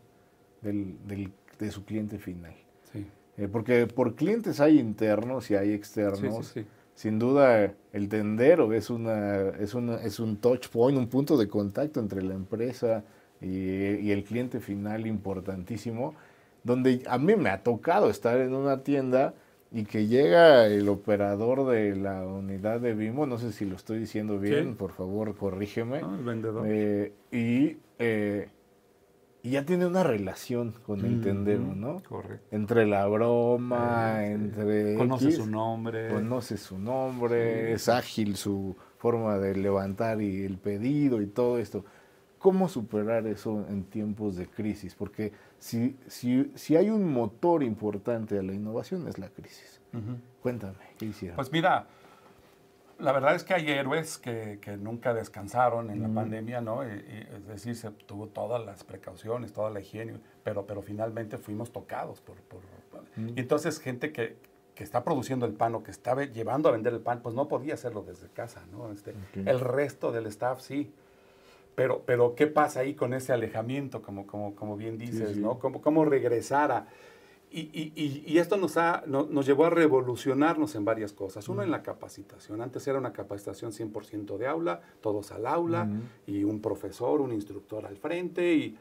del, 0.63 0.97
del- 1.07 1.33
de 1.59 1.71
su 1.71 1.85
cliente 1.85 2.19
final? 2.19 2.55
Sí. 2.93 3.07
Eh, 3.39 3.49
porque 3.51 3.87
por 3.87 4.15
clientes 4.15 4.61
hay 4.61 4.79
internos 4.79 5.51
y 5.51 5.55
hay 5.57 5.73
externos. 5.73 6.47
Sí, 6.49 6.53
sí, 6.55 6.61
sí. 6.63 6.67
Sin 6.95 7.19
duda, 7.19 7.75
el 7.93 8.09
tendero 8.09 8.73
es, 8.73 8.89
una, 8.89 9.49
es, 9.59 9.75
una, 9.75 9.97
es 9.97 10.19
un 10.19 10.39
touch 10.39 10.69
point, 10.69 10.97
un 10.99 11.09
punto 11.09 11.37
de 11.37 11.47
contacto 11.47 12.01
entre 12.01 12.23
la 12.23 12.33
empresa 12.35 13.05
y, 13.43 13.49
y 13.49 14.11
el 14.13 14.25
cliente 14.25 14.61
final 14.61 15.07
importantísimo, 15.07 16.15
donde 16.65 17.03
a 17.07 17.19
mí 17.19 17.37
me 17.37 17.51
ha 17.51 17.63
tocado 17.63 18.09
estar 18.09 18.39
en 18.41 18.55
una 18.55 18.83
tienda 18.83 19.35
y 19.71 19.85
que 19.85 20.07
llega 20.07 20.67
el 20.69 20.89
operador 20.89 21.67
de 21.71 21.95
la 21.97 22.25
unidad 22.27 22.81
de 22.81 22.95
Bimbo, 22.95 23.27
no 23.27 23.37
sé 23.39 23.53
si 23.53 23.67
lo 23.67 23.77
estoy 23.77 23.99
diciendo 23.99 24.39
bien, 24.39 24.69
Sí. 24.71 24.75
por 24.79 24.93
favor 24.93 25.37
corrígeme, 25.37 26.01
¿no? 26.01 26.15
El 26.17 26.25
vendedor. 26.25 26.65
eh, 26.67 27.13
y, 27.31 27.77
eh, 27.99 28.49
y 29.43 29.51
ya 29.51 29.65
tiene 29.65 29.87
una 29.87 30.03
relación 30.03 30.73
con 30.85 31.05
el 31.05 31.21
tendero, 31.21 31.75
¿no? 31.75 32.03
Correcto. 32.03 32.45
Entre 32.51 32.85
la 32.85 33.07
broma, 33.07 34.19
sí. 34.19 34.33
entre... 34.33 34.95
Conoce 34.97 35.27
X, 35.27 35.37
su 35.37 35.47
nombre. 35.47 36.09
Conoce 36.09 36.57
su 36.57 36.79
nombre, 36.79 37.73
es 37.73 37.89
ágil 37.89 38.37
su 38.37 38.75
forma 38.99 39.39
de 39.39 39.55
levantar 39.55 40.21
y 40.21 40.45
el 40.45 40.59
pedido 40.59 41.23
y 41.23 41.27
todo 41.27 41.59
esto. 41.59 41.85
¿Cómo 42.41 42.69
superar 42.69 43.27
eso 43.29 43.65
en 43.69 43.85
tiempos 43.85 44.35
de 44.35 44.49
crisis? 44.49 44.97
Porque 44.97 45.33
si, 45.59 45.97
si, 46.09 46.51
si 46.57 46.77
hay 46.77 46.91
un 46.91 47.13
motor 47.13 47.63
importante 47.63 48.39
a 48.39 48.43
la 48.43 48.53
innovación 48.53 49.07
es 49.07 49.19
la 49.19 49.29
crisis. 49.29 49.81
Cuéntame, 50.43 50.75
¿qué 50.99 51.07
hicieron? 51.07 51.37
Pues 51.37 51.51
mira, 51.53 51.87
la 52.99 53.13
verdad 53.13 53.35
es 53.35 53.45
que 53.45 53.55
hay 53.55 53.69
héroes 53.71 54.19
que, 54.19 54.59
que 54.61 54.77
nunca 54.77 55.13
descansaron 55.15 55.91
en 55.91 56.03
la 56.03 56.09
pandemia, 56.09 56.61
¿no? 56.61 56.85
Y- 56.87 56.91
y, 56.93 57.29
es 57.37 57.47
decir, 57.47 57.77
se 57.77 57.91
tuvo 57.91 58.29
todas 58.29 58.65
las 58.65 58.85
precauciones, 58.85 59.53
toda 59.53 59.71
la 59.71 59.81
higiene, 59.81 60.15
pero, 60.43 60.67
pero 60.67 60.83
finalmente 60.83 61.39
fuimos 61.39 61.71
tocados 61.73 62.21
por... 62.21 62.37
por- 62.37 62.61
Mm. 63.17 63.29
Y 63.37 63.41
entonces 63.41 63.79
gente 63.81 64.13
que, 64.13 64.37
que 64.75 64.85
está 64.85 65.03
produciendo 65.05 65.47
el 65.47 65.53
pan 65.55 65.75
o 65.75 65.83
que 65.83 65.91
está 65.91 66.15
llevando 66.25 66.69
a 66.69 66.73
vender 66.73 66.93
el 66.93 67.01
pan, 67.01 67.21
pues 67.23 67.35
no 67.35 67.49
podía 67.49 67.75
hacerlo 67.75 68.03
desde 68.03 68.29
casa, 68.29 68.63
¿no? 68.73 68.91
Este. 68.93 69.15
El 69.35 69.61
resto 69.61 70.13
del 70.13 70.27
staff 70.27 70.61
sí. 70.61 70.93
Pero, 71.75 72.03
pero 72.07 72.35
¿qué 72.35 72.47
pasa 72.47 72.81
ahí 72.81 72.95
con 72.95 73.13
ese 73.15 73.33
alejamiento, 73.33 74.01
como, 74.03 74.27
como, 74.27 74.55
como 74.55 74.77
bien 74.77 74.97
dices, 74.99 75.33
sí. 75.35 75.41
¿no? 75.41 75.59
¿Cómo, 75.59 75.81
cómo 75.83 76.05
regresar 76.05 76.73
a... 76.73 76.87
Y, 77.59 77.93
y- 77.97 78.23
y- 78.27 78.39
esto 78.39 78.59
nos, 78.59 78.77
ha, 78.77 79.03
no- 79.07 79.27
nos 79.31 79.47
llevó 79.47 79.65
a 79.65 79.71
revolucionarnos 79.71 80.75
en 80.75 80.85
varias 80.85 81.13
cosas. 81.15 81.49
Uno 81.49 81.63
en 81.63 81.71
la 81.71 81.83
capacitación. 81.83 82.61
Antes 82.61 82.87
era 82.87 82.99
una 82.99 83.15
capacitación 83.15 83.73
100% 83.73 84.37
de 84.37 84.47
aula, 84.47 84.83
todos 85.01 85.33
al 85.33 85.47
aula, 85.47 85.89
y 86.27 86.45
un 86.45 86.61
profesor, 86.61 87.23
un 87.23 87.33
instructor 87.33 87.87
al 87.87 87.97
frente, 87.97 88.53
y 88.55 88.77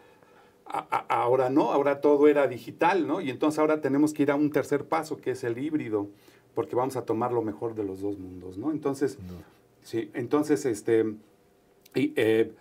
a- 0.66 0.80
a- 0.92 1.22
ahora 1.22 1.50
no, 1.50 1.72
ahora 1.72 2.02
todo 2.02 2.28
era 2.28 2.48
digital, 2.48 3.08
¿no? 3.08 3.22
Y 3.22 3.30
entonces 3.30 3.60
ahora 3.60 3.80
tenemos 3.80 4.14
que 4.14 4.24
ir 4.24 4.32
a 4.32 4.36
un 4.36 4.52
tercer 4.52 4.84
paso, 4.86 5.16
que 5.18 5.32
es 5.32 5.44
el 5.46 5.58
híbrido, 5.58 6.10
porque 6.54 6.76
vamos 6.76 6.98
a 6.98 7.06
tomar 7.06 7.32
lo 7.32 7.42
mejor 7.44 7.76
de 7.76 7.84
los 7.86 8.02
dos 8.02 8.18
mundos, 8.18 8.58
¿no? 8.58 8.72
Entonces, 8.72 9.18
Sí, 9.84 10.10
entonces, 10.16 10.66
este, 10.66 11.06
y, 11.94 12.12
eh, 12.16 12.52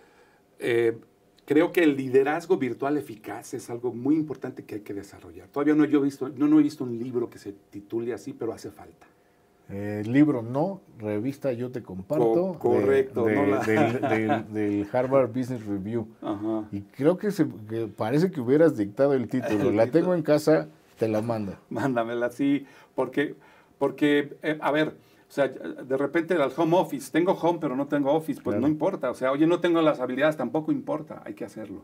eh, 0.59 0.97
creo 1.45 1.71
que 1.71 1.83
el 1.83 1.95
liderazgo 1.95 2.57
virtual 2.57 2.97
eficaz 2.97 3.53
es 3.53 3.69
algo 3.69 3.93
muy 3.93 4.15
importante 4.15 4.63
que 4.63 4.75
hay 4.75 4.81
que 4.81 4.93
desarrollar. 4.93 5.47
Todavía 5.49 5.75
no, 5.75 5.85
yo 5.85 5.99
he 5.99 6.03
visto, 6.03 6.29
no, 6.29 6.47
no 6.47 6.59
he 6.59 6.63
visto 6.63 6.83
un 6.83 6.97
libro 6.97 7.29
que 7.29 7.37
se 7.39 7.53
titule 7.69 8.13
así, 8.13 8.33
pero 8.33 8.51
hace 8.53 8.71
falta. 8.71 9.07
Eh, 9.67 10.03
libro 10.05 10.43
no, 10.43 10.81
revista 10.99 11.51
yo 11.51 11.71
te 11.71 11.81
comparto. 11.81 12.23
Co- 12.33 12.59
correcto, 12.59 13.25
de- 13.25 13.35
no 13.35 13.45
la- 13.47 13.59
del, 13.63 14.01
del- 14.09 14.53
del 14.53 14.87
Harvard 14.91 15.29
Business 15.29 15.65
Review. 15.65 16.07
Ajá. 16.21 16.65
Y 16.71 16.81
creo 16.81 17.17
que, 17.17 17.31
se, 17.31 17.47
que 17.67 17.87
parece 17.87 18.29
que 18.29 18.41
hubieras 18.41 18.77
dictado 18.77 19.13
el 19.13 19.27
título. 19.27 19.71
La 19.71 19.87
tengo 19.87 20.13
en 20.13 20.21
casa, 20.21 20.67
te 20.99 21.07
la 21.07 21.21
mando. 21.23 21.55
Mándamela 21.69 22.27
así, 22.27 22.67
porque, 22.93 23.35
porque 23.79 24.37
eh, 24.43 24.57
a 24.61 24.71
ver, 24.71 24.95
o 25.27 25.31
sea, 25.35 25.47
de 25.47 25.97
repente 25.97 26.35
al 26.35 26.51
home 26.55 26.77
office, 26.77 27.11
tengo 27.11 27.31
home 27.33 27.57
pero 27.59 27.75
no 27.75 27.87
tengo 27.87 28.11
office, 28.13 28.39
pues 28.41 28.53
Claro. 28.53 28.61
no 28.61 28.67
importa, 28.67 29.09
o 29.09 29.15
sea, 29.15 29.31
oye, 29.31 29.47
no 29.47 29.59
tengo 29.59 29.81
las 29.81 29.99
habilidades, 29.99 30.37
tampoco 30.37 30.71
importa, 30.71 31.23
hay 31.25 31.33
que 31.33 31.43
hacerlo. 31.43 31.83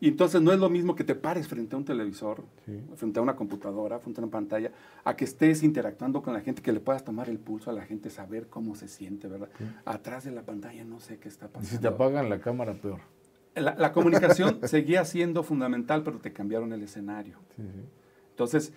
Y 0.00 0.06
entonces 0.08 0.40
no 0.40 0.52
es 0.52 0.60
lo 0.60 0.70
mismo 0.70 0.94
que 0.94 1.02
te 1.02 1.14
pares 1.16 1.48
frente 1.48 1.74
a 1.74 1.78
un 1.78 1.84
televisor, 1.84 2.44
Sí. 2.64 2.80
frente 2.94 3.18
a 3.18 3.22
una 3.22 3.34
computadora, 3.34 3.98
frente 3.98 4.20
a 4.20 4.24
una 4.24 4.30
pantalla, 4.30 4.70
a 5.04 5.16
que 5.16 5.24
estés 5.24 5.62
interactuando 5.64 6.22
con 6.22 6.32
la 6.32 6.40
gente, 6.40 6.62
que 6.62 6.72
le 6.72 6.78
puedas 6.80 7.04
tomar 7.04 7.28
el 7.28 7.38
pulso 7.40 7.70
a 7.70 7.72
la 7.72 7.82
gente, 7.82 8.08
saber 8.08 8.46
cómo 8.46 8.76
se 8.76 8.86
siente, 8.86 9.26
¿verdad? 9.26 9.48
Atrás 9.84 10.22
de 10.24 10.30
la 10.30 10.42
pantalla 10.42 10.84
no 10.84 11.00
sé 11.00 11.18
qué 11.18 11.28
está 11.28 11.46
Y 11.46 11.48
pasando. 11.48 11.70
si 11.70 11.78
te 11.78 11.88
apagan 11.88 12.28
la 12.30 12.40
cámara, 12.40 12.72
peor. 12.74 13.00
La, 13.56 13.74
la 13.74 13.92
comunicación 13.92 14.60
seguía 14.62 15.04
siendo 15.04 15.42
fundamental, 15.42 16.04
pero 16.04 16.18
te 16.20 16.32
cambiaron 16.32 16.72
el 16.72 16.84
escenario. 16.84 17.36
Entonces, 18.30 18.72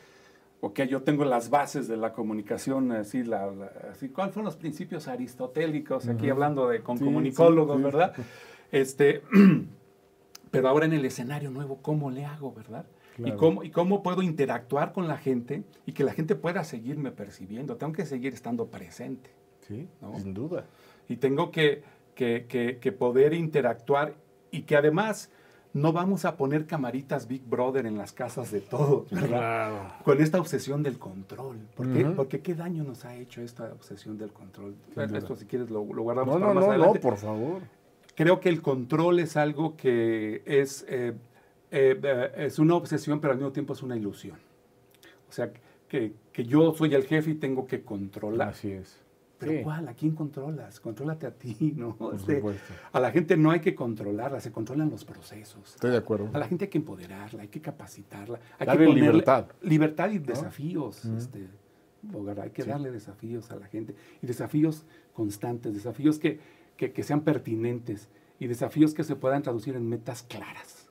ok, 0.65 0.83
yo 0.83 1.03
tengo 1.03 1.25
las 1.25 1.49
bases 1.49 1.89
de 1.89 1.97
la 1.97 2.13
comunicación, 2.13 2.93
así, 2.93 3.21
la, 3.23 3.47
la- 3.51 3.71
así 3.91 4.07
¿cuáles 4.07 4.33
fueron 4.33 4.45
los 4.45 4.55
principios 4.55 5.09
aristotélicos? 5.09 6.07
Aquí 6.07 6.29
hablando 6.29 6.69
de 6.69 6.81
con 6.81 6.97
Sí, 6.97 7.03
comunicólogos, 7.03 7.75
sí, 7.75 7.79
sí. 7.79 7.83
¿verdad? 7.83 8.13
Este, 8.71 9.21
pero 10.51 10.69
ahora 10.69 10.85
en 10.85 10.93
el 10.93 11.03
escenario 11.05 11.51
nuevo, 11.51 11.79
¿cómo 11.81 12.09
le 12.11 12.25
hago, 12.25 12.53
verdad? 12.53 12.85
Claro. 13.17 13.35
¿Y, 13.35 13.37
cómo, 13.37 13.63
¿Y 13.63 13.69
cómo 13.71 14.01
puedo 14.03 14.21
interactuar 14.21 14.93
con 14.93 15.07
la 15.07 15.17
gente 15.17 15.63
y 15.85 15.91
que 15.91 16.03
la 16.03 16.13
gente 16.13 16.35
pueda 16.35 16.63
seguirme 16.63 17.11
percibiendo? 17.11 17.75
Tengo 17.75 17.93
que 17.93 18.05
seguir 18.05 18.33
estando 18.33 18.67
presente. 18.67 19.29
Sí, 19.67 19.87
¿No? 20.01 20.17
sin 20.17 20.33
duda. 20.33 20.65
Y 21.09 21.17
tengo 21.17 21.51
que, 21.51 21.83
que- 22.15 22.45
que- 22.47 22.77
que 22.79 22.91
poder 22.93 23.33
interactuar 23.33 24.15
y 24.49 24.61
que 24.63 24.75
además 24.75 25.29
no 25.73 25.91
vamos 25.91 26.23
a 26.25 26.37
poner 26.37 26.65
camaritas 26.67 27.27
Big 27.27 27.43
Brother 27.43 27.85
en 27.87 27.97
las 27.97 28.13
casas 28.13 28.51
de 28.51 28.61
todos, 28.61 29.09
¿verdad? 29.11 29.27
Claro. 29.27 29.93
Con 30.03 30.21
esta 30.21 30.39
obsesión 30.39 30.83
del 30.83 30.99
control. 30.99 31.57
¿Por 31.75 31.91
qué? 31.91 32.03
Ujú. 32.05 32.15
Porque 32.15 32.41
qué 32.41 32.53
daño 32.53 32.83
nos 32.83 33.05
ha 33.05 33.15
hecho 33.15 33.41
esta 33.41 33.71
obsesión 33.73 34.17
del 34.17 34.31
control. 34.31 34.75
Esto 34.95 35.35
si 35.35 35.45
quieres 35.45 35.69
lo, 35.69 35.83
lo 35.83 36.03
guardamos 36.03 36.35
No, 36.35 36.39
para 36.39 36.53
no, 36.53 36.59
más 36.59 36.63
no, 36.63 36.67
no, 36.67 36.73
adelante. 36.75 36.99
por 36.99 37.17
favor. 37.17 37.61
Creo 38.15 38.39
que 38.39 38.49
el 38.49 38.61
control 38.61 39.19
es 39.19 39.35
algo 39.35 39.75
que 39.75 40.43
es, 40.45 40.85
eh, 40.87 41.13
eh, 41.71 41.99
eh, 42.03 42.31
es 42.37 42.59
una 42.59 42.75
obsesión, 42.75 43.19
pero 43.19 43.33
al 43.33 43.39
mismo 43.39 43.51
tiempo 43.51 43.73
es 43.73 43.81
una 43.81 43.97
ilusión. 43.97 44.37
O 45.27 45.31
sea, 45.31 45.51
que, 45.87 46.13
que 46.31 46.45
yo 46.45 46.75
soy 46.75 46.93
el 46.93 47.05
jefe 47.05 47.31
y 47.31 47.35
tengo 47.35 47.65
que 47.65 47.81
controlar. 47.83 48.49
Así 48.49 48.71
es. 48.71 49.02
¿Pero 49.45 49.57
Sí, 49.59 49.63
cuál? 49.63 49.87
¿A 49.87 49.93
quién 49.93 50.15
controlas? 50.15 50.79
Contrólate 50.79 51.27
a 51.27 51.31
ti, 51.31 51.73
¿no? 51.77 51.95
por 51.95 52.15
Este, 52.15 52.37
supuesto. 52.37 52.73
a 52.91 52.99
la 52.99 53.11
gente 53.11 53.37
no 53.37 53.51
hay 53.51 53.59
que 53.59 53.75
controlarla, 53.75 54.39
se 54.39 54.51
controlan 54.51 54.89
los 54.89 55.05
procesos. 55.05 55.75
Estoy 55.75 55.91
de 55.91 55.97
acuerdo. 55.97 56.29
A 56.33 56.39
la 56.39 56.47
gente 56.47 56.65
hay 56.65 56.69
que 56.69 56.77
empoderarla, 56.77 57.41
hay 57.43 57.47
que 57.49 57.61
capacitarla. 57.61 58.39
Hay 58.59 58.67
Darle 58.67 58.85
que 58.85 58.91
ponerle- 58.91 59.11
libertad. 59.11 59.45
Libertad 59.61 60.11
y 60.11 60.19
desafíos. 60.19 61.05
Este, 61.05 61.47
Bogar, 62.01 62.39
hay 62.41 62.49
que 62.49 62.63
Sí. 62.63 62.69
darle 62.69 62.91
desafíos 62.91 63.49
a 63.51 63.55
la 63.55 63.67
gente. 63.67 63.95
Y 64.21 64.27
desafíos 64.27 64.85
constantes, 65.13 65.73
desafíos 65.73 66.19
que, 66.19 66.39
que- 66.75 66.91
que 66.91 67.01
sean 67.03 67.21
pertinentes 67.21 68.09
y 68.39 68.47
desafíos 68.47 68.93
que 68.93 69.05
se 69.05 69.15
puedan 69.15 69.41
traducir 69.41 69.75
en 69.75 69.87
metas 69.87 70.21
claras. 70.23 70.82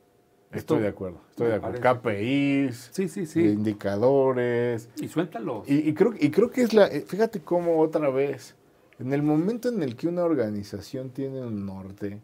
Esto- 0.52 0.74
Estoy 0.74 0.82
de 0.82 0.88
acuerdo. 0.88 1.20
Estoy 1.30 1.48
de 1.48 1.54
acuerdo. 1.54 1.80
KPIs, 1.80 2.90
Sí, 2.92 3.08
sí, 3.08 3.26
sí. 3.26 3.40
indicadores. 3.40 4.88
Y 5.00 5.08
suéltalos. 5.08 5.68
Y, 5.68 5.88
y 5.88 5.94
creo, 5.94 6.14
y 6.18 6.30
creo 6.30 6.50
que 6.50 6.62
es 6.62 6.72
la. 6.74 6.86
eh, 6.88 7.00
Fíjate 7.06 7.40
cómo 7.40 7.78
otra 7.80 8.10
vez, 8.10 8.54
en 8.98 9.12
el 9.12 9.22
momento 9.22 9.68
en 9.70 9.82
el 9.82 9.96
que 9.96 10.08
una 10.08 10.24
organización 10.24 11.10
tiene 11.10 11.40
un 11.40 11.64
norte 11.66 12.20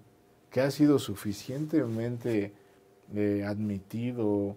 que 0.50 0.61
ha 0.61 0.70
sido 0.70 0.99
suficientemente 0.99 2.52
eh, 3.14 3.44
admitido 3.47 4.56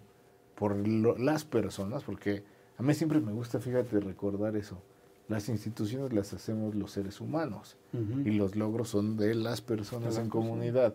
por 0.56 0.75
lo- 0.75 1.18
las 1.18 1.46
personas, 1.46 2.04
porque 2.04 2.44
a 2.78 2.84
mí 2.84 2.94
siempre 2.94 3.20
me 3.22 3.32
gusta, 3.32 3.60
fíjate, 3.60 4.00
recordar 4.01 4.56
eso. 4.58 4.82
Las 5.30 5.48
instituciones 5.48 6.12
las 6.12 6.34
hacemos 6.34 6.75
los 6.75 6.92
seres 6.92 7.22
humanos 7.22 7.78
y 8.25 8.32
los 8.32 8.56
logros 8.58 8.90
son 8.90 9.16
de 9.16 9.34
las 9.36 9.62
personas 9.62 10.18
en 10.18 10.28
comunidad. 10.30 10.94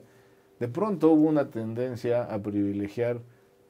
De 0.58 0.68
pronto 0.68 1.10
hubo 1.10 1.28
una 1.28 1.50
tendencia 1.50 2.24
a 2.24 2.38
privilegiar 2.42 3.20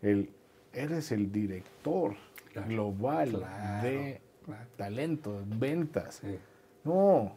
el, 0.02 0.30
eres 0.72 1.10
el 1.12 1.32
director 1.32 2.14
Claro, 2.52 2.68
global 2.68 3.30
claro, 3.30 3.86
de 3.86 4.20
claro. 4.44 4.64
talento, 4.76 5.42
ventas. 5.46 6.16
Sí. 6.22 6.38
No, 6.84 7.36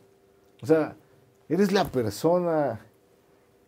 o 0.61 0.65
sea, 0.65 0.95
eres 1.49 1.71
la 1.71 1.85
persona 1.85 2.79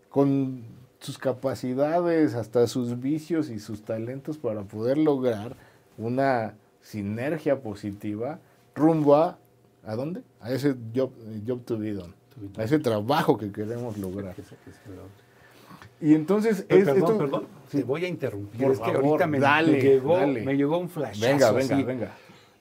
con 0.09 0.63
sus 0.99 1.17
capacidades, 1.17 2.35
hasta 2.35 2.67
sus 2.67 2.99
vicios 2.99 3.49
y 3.49 3.59
sus 3.59 3.83
talentos 3.83 4.37
para 4.37 4.61
poder 4.63 4.97
lograr 4.97 5.55
una 5.97 6.53
sinergia 6.81 7.61
positiva 7.61 8.39
rumbo 8.75 9.15
a, 9.15 9.37
¿a 9.83 9.95
dónde? 9.95 10.21
A 10.39 10.51
ese 10.51 10.75
job, 10.95 11.11
job 11.45 11.63
to 11.65 11.77
be 11.77 11.91
done, 11.93 12.13
To 12.35 12.39
be 12.41 12.47
done. 12.47 12.61
a 12.61 12.63
ese 12.63 12.79
trabajo 12.79 13.37
que 13.37 13.51
queremos 13.51 13.97
lograr. 13.97 14.35
Que 14.35 14.43
se- 14.43 14.55
que 14.57 14.71
se 14.71 14.89
lo- 14.95 15.09
Y 16.01 16.13
entonces, 16.15 16.65
Pero 16.67 16.79
es- 16.81 16.85
perdón, 16.85 17.01
esto- 17.03 17.17
perdón, 17.17 17.47
te 17.71 17.83
voy 17.83 18.05
a 18.05 18.07
interrumpir. 18.07 18.61
Por 18.61 18.71
es 18.71 18.79
que 18.79 18.91
ahorita 18.91 19.27
me, 19.27 19.39
dale, 19.39 19.71
me 19.73 19.81
llegó, 19.81 20.17
dale. 20.17 20.41
me 20.43 20.55
llegó 20.57 20.77
un 20.77 20.89
flash. 20.89 21.19
venga, 21.21 21.51
venga, 21.51 21.75
venga. 21.83 22.11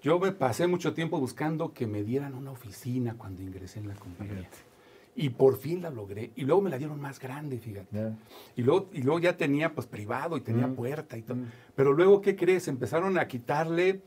Yo 0.02 0.18
me 0.18 0.32
pasé 0.32 0.66
mucho 0.66 0.94
tiempo 0.94 1.18
buscando 1.20 1.72
que 1.74 1.86
me 1.86 2.02
dieran 2.02 2.34
una 2.34 2.50
oficina 2.52 3.14
cuando 3.18 3.42
ingresé 3.42 3.80
en 3.80 3.88
la 3.88 3.94
compañía. 3.94 4.36
Fíjate. 4.36 4.56
Y 5.16 5.28
por 5.30 5.58
fin 5.58 5.82
la 5.82 5.90
logré. 5.90 6.30
Y 6.36 6.42
luego 6.44 6.62
me 6.62 6.70
la 6.70 6.78
dieron 6.78 6.98
más 7.00 7.18
grande, 7.18 7.58
fíjate. 7.58 8.12
Y 8.56 8.62
luego, 8.62 8.88
y 8.92 9.02
luego 9.02 9.18
ya 9.18 9.36
tenía 9.36 9.74
pues 9.74 9.86
privado 9.86 10.36
y 10.36 10.40
tenía 10.40 10.66
Mm. 10.68 10.74
puerta 10.74 11.18
y 11.18 11.22
todo. 11.22 11.36
Mm. 11.36 11.46
Pero 11.74 11.92
luego, 11.92 12.20
¿qué 12.22 12.36
crees? 12.36 12.68
Empezaron 12.68 13.18
a 13.18 13.26
quitarle 13.28 14.00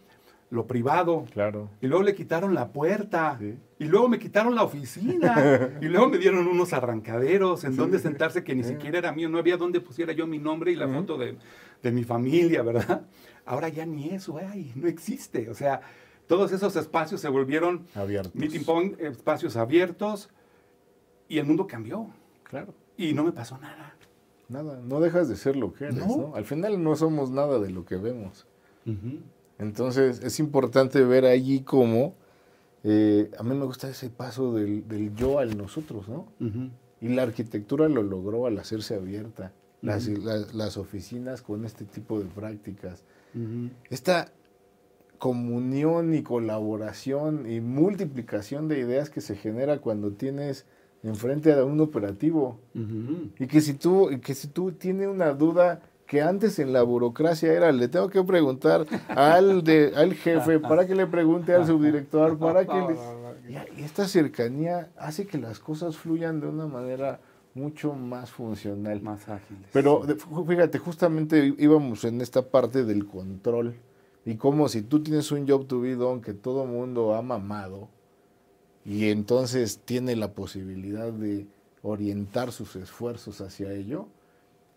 lo 0.54 0.68
privado. 0.68 1.26
Claro. 1.34 1.70
Y 1.82 1.88
luego 1.88 2.04
le 2.04 2.14
quitaron 2.16 2.54
la 2.54 2.72
puerta. 2.72 3.38
Sí. 3.40 3.56
Y 3.80 3.86
luego 3.86 4.08
me 4.08 4.20
quitaron 4.20 4.56
la 4.56 4.64
oficina. 4.64 5.72
y 5.82 5.86
luego 5.86 6.08
me 6.10 6.18
dieron 6.18 6.48
unos 6.48 6.74
arrancaderos 6.74 7.64
en 7.64 7.76
donde 7.76 8.00
sentarse 8.00 8.44
que 8.44 8.56
ni 8.56 8.64
Sí. 8.64 8.70
siquiera 8.70 8.98
era 9.00 9.12
mío. 9.12 9.30
No 9.30 9.38
había 9.40 9.58
donde 9.58 9.82
pusiera 9.82 10.14
yo 10.14 10.28
mi 10.28 10.40
nombre 10.40 10.72
y 10.72 10.76
la 10.76 10.88
foto 10.88 11.18
de, 11.18 11.38
de 11.82 11.92
mi 11.92 12.04
familia, 12.04 12.62
¿verdad? 12.62 13.02
Ahora 13.46 13.68
ya 13.70 13.86
ni 13.86 14.10
eso 14.12 14.38
hay, 14.38 14.72
no 14.76 14.88
existe. 14.88 15.50
O 15.50 15.54
sea, 15.54 15.82
todos 16.28 16.52
esos 16.52 16.76
espacios 16.76 17.20
se 17.20 17.28
volvieron 17.30 17.86
Abiertos. 17.96 18.34
meeting 18.36 18.64
point, 18.64 19.00
espacios 19.02 19.58
abiertos 19.58 20.30
y 21.28 21.40
el 21.40 21.46
mundo 21.46 21.68
cambió. 21.68 22.08
Claro. 22.44 22.74
Y 22.96 23.14
no 23.14 23.24
me 23.24 23.32
pasó 23.32 23.58
nada. 23.58 23.96
nada, 24.48 24.80
no 24.84 25.00
dejas 25.00 25.28
de 25.28 25.36
ser 25.36 25.56
lo 25.56 25.74
que 25.74 25.86
eres, 25.86 25.96
¿no? 26.08 26.34
Al 26.36 26.46
final 26.46 26.82
no 26.84 26.96
somos 26.96 27.32
nada 27.32 27.60
de 27.60 27.72
lo 27.72 27.86
que 27.86 27.98
vemos. 27.98 28.46
Entonces 29.60 30.22
es 30.24 30.40
importante 30.40 31.04
ver 31.04 31.26
allí 31.26 31.62
cómo, 31.62 32.16
eh, 32.84 33.32
a 33.38 33.44
mí 33.44 33.56
me 33.56 33.66
gusta 33.66 33.90
ese 33.90 34.10
paso 34.10 34.54
del, 34.54 35.14
yo 35.16 35.40
al 35.40 35.58
nosotros, 35.58 36.08
¿no? 36.10 36.28
Y 37.00 37.10
la 37.10 37.24
arquitectura 37.24 37.88
lo 37.88 38.04
logró 38.04 38.46
al 38.46 38.58
hacerse 38.58 38.96
abierta, 38.96 39.54
las, 39.82 40.08
las, 40.54 40.78
oficinas 40.78 41.42
con 41.42 41.66
este 41.66 41.86
tipo 41.86 42.20
de 42.20 42.26
prácticas. 42.26 43.04
Esta 43.90 44.32
comunión 45.18 46.14
y 46.14 46.22
colaboración 46.22 47.50
y 47.50 47.62
multiplicación 47.62 48.68
de 48.68 48.80
ideas 48.80 49.10
que 49.10 49.22
se 49.22 49.36
genera 49.36 49.80
cuando 49.80 50.12
tienes 50.12 50.66
enfrente 51.04 51.54
a 51.54 51.64
un 51.64 51.80
operativo. 51.80 52.60
Y 53.40 53.48
que 53.48 53.62
si 53.62 53.74
tú, 53.74 54.10
que 54.22 54.34
si 54.34 54.48
tú 54.48 54.74
tienes 54.74 55.08
una 55.08 55.34
duda 55.34 55.82
que 56.13 56.22
antes 56.22 56.60
en 56.60 56.74
la 56.74 56.84
burocracia 56.84 57.51
era, 57.51 57.72
le 57.72 57.88
tengo 57.88 58.08
que 58.08 58.24
preguntar 58.24 58.86
al, 59.08 59.63
de, 59.63 59.93
al 59.96 60.13
jefe, 60.13 60.60
para 60.60 60.86
que 60.86 60.93
le 60.93 61.08
pregunte 61.08 61.55
al 61.55 61.65
subdirector, 61.65 62.38
para 62.38 62.67
que 62.67 62.96
Y 63.50 63.82
esta 63.82 64.08
cercanía 64.08 64.91
hace 64.96 65.25
que 65.25 65.39
las 65.39 65.58
cosas 65.58 65.98
fluyan 65.98 66.39
de 66.39 66.46
una 66.46 66.67
manera 66.67 67.20
mucho 67.55 67.93
más 67.93 68.29
funcional. 68.29 69.01
Más 69.01 69.27
ágil. 69.27 69.58
Pero 69.72 70.03
fíjate, 70.48 70.77
justamente 70.77 71.55
íbamos 71.58 72.03
en 72.03 72.22
esta 72.22 72.43
parte 72.43 72.86
del 72.86 73.08
control. 73.08 73.74
Y 74.24 74.36
como 74.36 74.70
si 74.70 74.84
tú 74.84 75.01
tienes 75.01 75.32
un 75.32 75.48
job 75.48 75.65
to 75.65 75.82
be 75.82 75.96
done 75.96 76.22
que 76.22 76.36
todo 76.36 76.67
mundo 76.67 77.15
ha 77.15 77.24
mamado, 77.24 77.89
y 78.86 79.10
entonces 79.10 79.79
tiene 79.84 80.15
la 80.15 80.34
posibilidad 80.34 81.12
de 81.12 81.48
orientar 81.82 82.51
sus 82.51 82.75
esfuerzos 82.75 83.41
hacia 83.41 83.74
ello, 83.74 84.10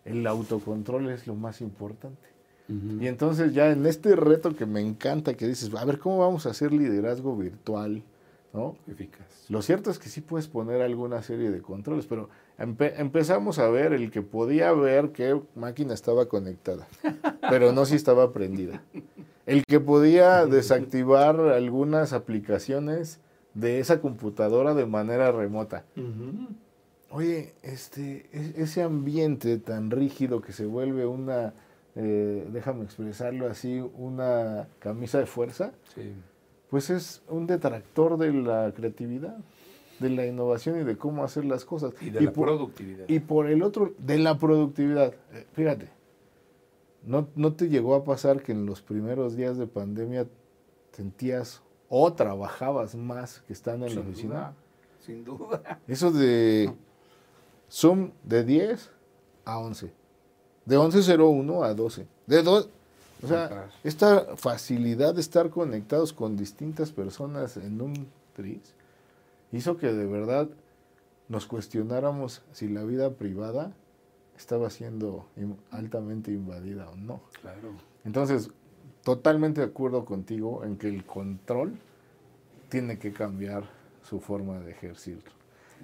el 0.06 0.26
autocontrol 0.26 1.10
es 1.10 1.26
lo 1.26 1.34
más 1.34 1.60
importante. 1.60 2.28
Y 2.68 3.06
entonces 3.06 3.54
ya 3.54 3.70
en 3.70 3.86
este 3.86 4.16
reto 4.16 4.56
que 4.56 4.66
me 4.66 4.80
encanta, 4.80 5.34
que 5.34 5.46
dices, 5.46 5.72
a 5.72 5.84
ver, 5.84 6.00
¿cómo 6.00 6.18
vamos 6.18 6.46
a 6.46 6.50
hacer 6.50 6.72
liderazgo 6.72 7.36
virtual? 7.36 8.02
¿no? 8.52 8.76
Eficaz. 8.88 9.48
Lo 9.48 9.62
cierto 9.62 9.90
es 9.90 9.98
que 9.98 10.08
sí 10.08 10.20
puedes 10.20 10.48
poner 10.48 10.80
alguna 10.80 11.22
serie 11.22 11.50
de 11.50 11.60
controles, 11.60 12.06
pero 12.06 12.28
empezamos 12.58 13.58
a 13.58 13.68
ver 13.68 13.92
el 13.92 14.10
que 14.10 14.22
podía 14.22 14.72
ver 14.72 15.10
qué 15.10 15.40
máquina 15.54 15.94
estaba 15.94 16.26
conectada, 16.26 16.88
pero 17.50 17.72
no 17.72 17.84
si 17.84 17.94
estaba 17.94 18.32
prendida. 18.32 18.82
El 19.44 19.64
que 19.64 19.78
podía 19.78 20.46
desactivar 20.46 21.38
algunas 21.38 22.12
aplicaciones 22.12 23.20
de 23.54 23.78
esa 23.80 24.00
computadora 24.00 24.74
de 24.74 24.86
manera 24.86 25.30
remota. 25.32 25.84
Oye, 27.10 27.54
este, 27.62 28.28
e, 28.32 28.54
ese 28.62 28.82
ambiente 28.82 29.58
tan 29.58 29.90
rígido 29.90 30.40
que 30.40 30.52
se 30.52 30.66
vuelve 30.66 31.06
una, 31.06 31.54
eh, 31.94 32.46
déjame 32.52 32.84
expresarlo 32.84 33.48
así, 33.48 33.80
una 33.96 34.68
camisa 34.78 35.18
de 35.18 35.26
fuerza, 35.26 35.72
pues 36.68 36.90
es 36.90 37.22
un 37.28 37.46
detractor 37.46 38.18
de 38.18 38.32
la 38.32 38.72
creatividad, 38.74 39.38
de 40.00 40.10
la 40.10 40.26
innovación 40.26 40.80
y 40.80 40.84
de 40.84 40.96
cómo 40.96 41.24
hacer 41.24 41.44
las 41.44 41.64
cosas. 41.64 41.94
Y 42.00 42.10
de 42.10 42.20
la 42.20 42.32
productividad. 42.32 43.08
Y 43.08 43.20
por 43.20 43.46
el 43.46 43.62
otro, 43.62 43.94
de 43.98 44.18
la 44.18 44.36
productividad. 44.38 45.14
Eh, 45.32 45.46
fíjate, 45.52 45.88
¿no, 47.04 47.28
¿no 47.34 47.54
te 47.54 47.68
llegó 47.68 47.94
a 47.94 48.04
pasar 48.04 48.42
que 48.42 48.52
en 48.52 48.66
los 48.66 48.82
primeros 48.82 49.36
días 49.36 49.56
de 49.56 49.66
pandemia 49.66 50.26
sentías 50.92 51.62
o 51.88 52.12
trabajabas 52.12 52.94
más 52.94 53.40
que 53.46 53.52
estando 53.52 53.86
en 53.86 53.94
la 53.94 54.00
oficina. 54.00 54.54
sin 54.98 55.24
duda. 55.24 55.80
Eso 55.86 56.10
de 56.10 56.72
Zoom 57.70 58.12
de 58.22 58.44
10 58.44 58.90
a 59.44 59.58
11. 59.58 59.92
De 60.64 60.78
11.01 60.78 61.64
a 61.64 61.74
12. 61.74 62.06
De 62.26 62.42
dos, 62.42 62.68
o 63.22 63.28
sea, 63.28 63.70
esta 63.82 64.36
facilidad 64.36 65.14
de 65.14 65.20
estar 65.20 65.50
conectados 65.50 66.12
con 66.12 66.36
distintas 66.36 66.92
personas 66.92 67.56
en 67.56 67.80
un 67.80 68.08
tris 68.34 68.74
hizo 69.52 69.78
que 69.78 69.92
de 69.92 70.06
verdad 70.06 70.48
nos 71.28 71.46
cuestionáramos 71.46 72.42
si 72.52 72.68
la 72.68 72.84
vida 72.84 73.10
privada 73.14 73.72
estaba 74.36 74.68
siendo 74.70 75.26
altamente 75.70 76.30
invadida 76.30 76.90
o 76.90 76.96
no. 76.96 77.20
Claro. 77.40 77.72
Entonces, 78.04 78.50
totalmente 79.02 79.60
de 79.62 79.68
acuerdo 79.68 80.04
contigo 80.04 80.62
en 80.64 80.76
que 80.76 80.88
el 80.88 81.04
control 81.04 81.78
tiene 82.68 82.98
que 82.98 83.12
cambiar 83.12 83.64
su 84.02 84.20
forma 84.20 84.60
de 84.60 84.72
ejercerlo. 84.72 85.30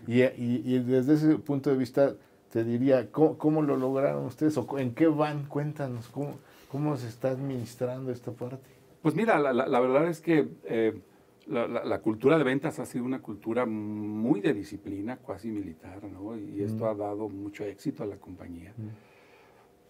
Y, 0.07 0.23
y, 0.23 0.79
desde 0.81 1.15
ese 1.15 1.37
punto 1.37 1.71
de 1.71 1.77
vista, 1.77 2.15
te 2.51 2.65
diría, 2.65 3.11
¿cómo, 3.11 3.63
lo 3.63 3.77
lograron 3.77 4.27
ustedes? 4.27 4.57
¿O 4.57 4.79
¿En 4.79 4.95
qué 4.95 5.07
van? 5.07 5.47
Cuéntanos, 5.47 6.09
¿cómo, 6.09 6.39
cómo 6.69 6.97
se 6.97 7.09
está 7.09 7.31
administrando 7.31 8.11
esta 8.11 8.33
parte? 8.33 8.69
Pues 9.01 9.15
mira, 9.15 9.39
la, 9.39 9.53
la, 9.53 9.81
verdad 9.81 10.09
es 10.09 10.21
que 10.21 10.49
eh, 10.65 11.01
la, 11.47 11.67
la, 11.67 12.01
cultura 12.01 12.39
de 12.39 12.45
ventas 12.45 12.79
ha 12.79 12.87
sido 12.87 13.05
una 13.05 13.21
cultura 13.21 13.67
muy 13.67 14.41
de 14.41 14.55
disciplina, 14.55 15.19
casi 15.27 15.51
militar, 15.51 16.03
¿no? 16.05 16.37
Y 16.37 16.63
esto 16.63 16.89
ha 16.89 16.95
dado 16.95 17.29
mucho 17.29 17.65
éxito 17.65 18.03
a 18.03 18.07
la 18.07 18.17
compañía. 18.17 18.73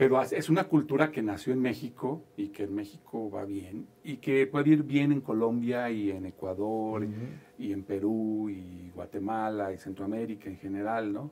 Pero 0.02 0.20
es 0.20 0.50
una 0.50 0.64
cultura 0.64 1.12
que 1.12 1.22
nació 1.22 1.52
en 1.52 1.62
México 1.62 2.24
y 2.36 2.48
que 2.48 2.64
en 2.64 2.74
México 2.74 3.30
va 3.30 3.44
bien 3.44 3.86
y 4.02 4.16
que 4.16 4.48
puede 4.48 4.70
ir 4.70 4.82
bien 4.82 5.12
en 5.12 5.20
Colombia 5.20 5.88
y 5.90 6.10
en 6.10 6.26
Ecuador 6.26 7.06
y 7.56 7.72
en 7.72 7.84
Perú 7.84 8.50
y 8.50 8.90
Guatemala 8.92 9.72
y 9.72 9.78
Centroamérica 9.78 10.50
en 10.50 10.56
general, 10.56 11.12
¿no? 11.12 11.30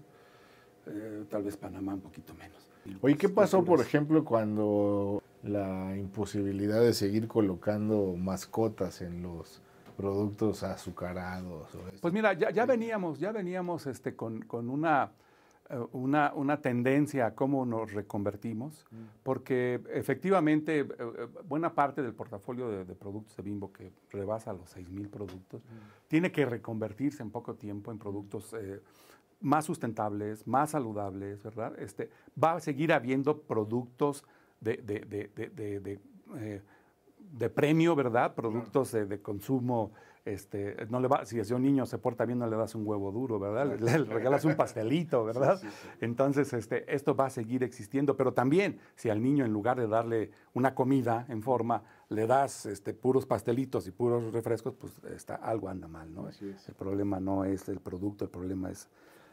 Eh, 0.86 1.24
tal 1.28 1.42
vez 1.42 1.56
Panamá 1.56 1.94
un 1.94 2.00
poquito 2.00 2.32
menos. 2.34 2.70
Oye, 3.00 3.16
¿qué 3.16 3.28
pasó, 3.28 3.64
por 3.64 3.80
ejemplo, 3.80 4.24
cuando 4.24 5.20
la 5.42 5.96
imposibilidad 5.96 6.80
de 6.80 6.94
seguir 6.94 7.26
colocando 7.26 8.14
mascotas 8.16 9.02
en 9.02 9.20
los 9.20 9.60
productos 9.96 10.62
azucarados? 10.62 11.76
pues 12.00 12.14
mira, 12.14 12.34
ya, 12.34 12.52
ya, 12.52 12.66
veníamos, 12.66 13.18
ya 13.18 13.32
veníamos 13.32 13.88
este, 13.88 14.14
con, 14.14 14.42
con 14.42 14.70
una 14.70 15.10
una, 15.92 16.32
una, 16.34 16.60
tendencia 16.60 17.26
a 17.26 17.34
cómo 17.34 17.64
nos 17.64 17.92
reconvertimos, 17.92 18.84
mm. 18.90 18.96
porque 19.22 19.80
efectivamente 19.92 20.80
eh, 20.80 20.86
eh, 20.98 21.28
buena 21.46 21.74
parte 21.74 22.02
del 22.02 22.14
portafolio 22.14 22.84
de, 22.84 22.94
productos 22.94 23.36
de 23.36 23.42
Bimbo, 23.42 23.72
que 23.72 23.92
rebasa 24.10 24.52
los 24.52 24.76
6.000 24.76 25.08
productos, 25.08 25.62
mm. 25.62 26.08
tiene 26.08 26.32
que 26.32 26.44
reconvertirse 26.44 27.22
en 27.22 27.30
poco 27.30 27.54
tiempo 27.54 27.90
en 27.92 27.98
productos 27.98 28.54
más 29.40 29.64
sustentables, 29.64 30.46
más 30.46 30.70
saludables, 30.70 31.42
¿verdad? 31.42 31.78
Este, 31.78 32.10
va 32.42 32.54
a 32.54 32.60
seguir 32.60 32.92
habiendo 32.92 33.40
productos 33.42 34.24
de, 34.60 34.76
de, 34.76 35.98
de 37.32 37.50
premio, 37.50 37.94
¿verdad? 37.94 38.34
Productos 38.34 38.92
de, 38.92 39.20
consumo 39.20 39.92
este, 40.24 40.76
no 40.90 41.00
le 41.00 41.08
va, 41.08 41.24
si 41.24 41.38
es 41.38 41.50
un 41.50 41.62
niño 41.62 41.86
se 41.86 41.98
porta 41.98 42.24
bien, 42.24 42.38
no 42.38 42.46
le 42.46 42.56
das 42.56 42.74
un 42.74 42.86
huevo 42.86 43.10
duro, 43.10 43.38
¿verdad? 43.38 43.78
Le, 43.78 43.98
regalas 44.04 44.44
un 44.44 44.54
pastelito, 44.54 45.24
¿verdad? 45.26 45.60
Entonces, 46.00 46.52
este, 46.52 46.94
esto 46.94 47.14
va 47.14 47.26
a 47.26 47.30
seguir 47.30 47.62
existiendo, 47.62 48.16
pero 48.16 48.32
también 48.32 48.78
si 48.96 49.08
al 49.08 49.22
niño 49.22 49.44
en 49.44 49.52
lugar 49.52 49.80
de 49.80 49.88
darle 49.88 50.30
una 50.54 50.74
comida 50.74 51.24
en 51.28 51.42
forma, 51.42 51.82
le 52.08 52.26
das 52.26 52.66
este, 52.66 52.92
puros 52.92 53.26
pastelitos 53.26 53.86
y 53.86 53.92
puros 53.92 54.32
refrescos, 54.32 54.74
pues 54.74 54.92
está, 55.14 55.36
algo 55.36 55.68
anda 55.68 55.88
mal, 55.88 56.12
¿no? 56.12 56.28
El 56.28 56.74
problema 56.76 57.20
no 57.20 57.44
es 57.44 57.68
el 57.68 57.80
producto, 57.80 58.24
el 58.24 58.30
problema 58.30 58.70
es 58.70 58.88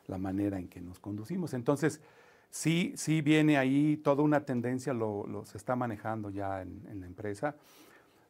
la 0.06 0.17
manera 0.17 0.58
en 0.58 0.67
que 0.67 0.80
nos 0.80 1.00
conducimos. 1.00 1.54
Entonces, 1.54 2.02
sí, 2.50 2.93
sí 2.95 3.21
viene 3.21 3.58
ahí 3.58 3.97
toda 3.97 4.23
una 4.23 4.45
tendencia, 4.45 4.93
lo, 4.93 5.26
se 5.45 5.58
está 5.58 5.76
manejando 5.76 6.30
ya 6.30 6.62
en 6.62 7.00
la 7.02 7.08
empresa. 7.08 7.56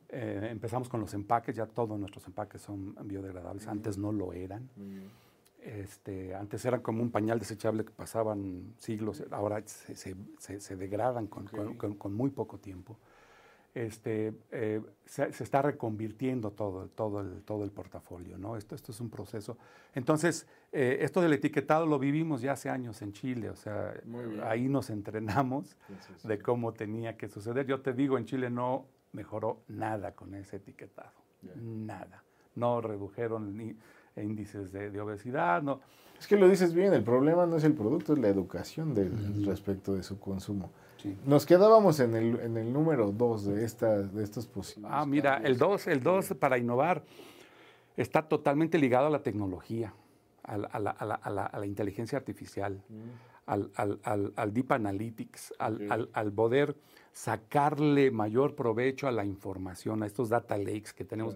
Eh, 0.09 0.47
empezamos 0.51 0.87
con 0.87 1.01
los 1.01 1.13
empaques, 1.13 1.55
ya 1.55 1.65
todos 1.65 1.99
nuestros 1.99 2.25
empaques 2.27 2.61
son 2.61 2.95
biodegradables, 3.03 3.67
antes 3.67 3.97
no 3.97 4.11
lo 4.11 4.31
eran. 4.33 4.69
Este, 5.61 6.33
antes 6.33 6.63
eran 6.63 6.81
como 6.81 7.01
un 7.01 7.11
pañal 7.11 7.39
desechable 7.39 7.83
que 7.83 7.91
pasaban 7.91 8.73
siglos, 8.77 9.23
ahora 9.31 9.61
se, 9.65 9.95
se, 9.95 10.15
se, 10.61 10.75
degradan 10.77 11.27
con, 11.27 11.47
con, 11.97 12.13
muy 12.13 12.29
poco 12.29 12.57
tiempo. 12.57 12.97
Este, 13.73 14.33
eh, 14.51 14.81
se, 15.05 15.27
está 15.27 15.61
reconvirtiendo 15.61 16.51
todo, 16.51 16.87
todo, 16.87 17.19
el, 17.19 17.43
todo 17.43 17.65
el 17.65 17.71
portafolio, 17.71 18.37
¿no? 18.37 18.55
Esto, 18.55 18.75
esto 18.75 18.93
es 18.93 19.01
un 19.01 19.09
proceso. 19.09 19.57
Entonces, 19.93 20.47
eh, 20.71 20.99
esto 21.01 21.21
del 21.21 21.33
etiquetado 21.33 21.85
lo 21.85 21.99
vivimos 21.99 22.41
ya 22.41 22.53
hace 22.53 22.69
años 22.69 23.01
en 23.01 23.11
Chile, 23.11 23.49
o 23.49 23.55
sea, 23.55 23.93
ahí 24.43 24.69
nos 24.69 24.89
entrenamos 24.89 25.75
de 26.23 26.39
cómo 26.39 26.73
tenía 26.73 27.17
que 27.17 27.27
suceder. 27.27 27.67
Yo 27.67 27.81
te 27.81 27.91
digo, 27.93 28.17
en 28.17 28.25
Chile 28.25 28.49
no 28.49 28.85
mejoró 29.17 29.63
nada 29.67 30.13
con 30.13 30.35
ese 30.35 30.57
etiquetado. 30.57 31.11
Nada. 31.55 32.23
No 32.53 32.81
redujeron 32.81 33.57
ni 33.57 33.75
índices 34.15 34.71
de, 34.71 35.01
obesidad, 35.01 35.63
no. 35.63 35.81
Es 36.19 36.27
que 36.27 36.37
lo 36.37 36.47
dices 36.47 36.73
bien, 36.73 36.93
el 36.93 37.03
problema 37.03 37.47
no 37.47 37.57
es 37.57 37.63
el 37.63 37.73
producto, 37.73 38.13
es 38.13 38.19
la 38.19 38.27
educación 38.27 38.95
respecto 39.43 39.95
de 39.95 40.03
su 40.03 40.19
consumo. 40.19 40.71
Nos 41.25 41.45
quedábamos 41.45 41.99
en 41.99 42.15
el, 42.15 42.39
en 42.39 42.57
el 42.57 42.71
número 42.71 43.11
dos 43.11 43.45
de, 43.45 43.63
esta, 43.63 44.01
de 44.01 44.23
estos 44.23 44.47
posibles. 44.47 44.91
Ah, 44.93 45.05
mira, 45.05 45.37
el 45.37 45.57
dos, 45.57 45.87
el 45.87 46.01
dos 46.01 46.33
para 46.39 46.57
innovar 46.57 47.03
está 47.95 48.27
totalmente 48.27 48.77
ligado 48.77 49.07
a 49.07 49.09
la 49.09 49.21
tecnología, 49.21 49.93
a 50.43 50.57
la, 50.57 50.67
a 50.67 50.79
la, 50.79 51.15
a 51.15 51.59
la, 51.59 51.65
inteligencia 51.65 52.17
artificial, 52.17 52.81
al, 53.45 53.71
al, 53.75 54.53
Deep 54.53 54.71
Analytics, 54.71 55.53
al, 55.59 56.09
al, 56.13 56.31
poder 56.31 56.75
sacarle 57.17 58.11
mayor 58.11 58.53
provecho 58.53 59.07
a 59.07 59.11
la 59.11 59.25
información, 59.25 60.03
a 60.03 60.05
estos 60.05 60.29
data 60.29 60.55
lakes 60.55 60.93
que 60.95 61.03
tenemos. 61.03 61.35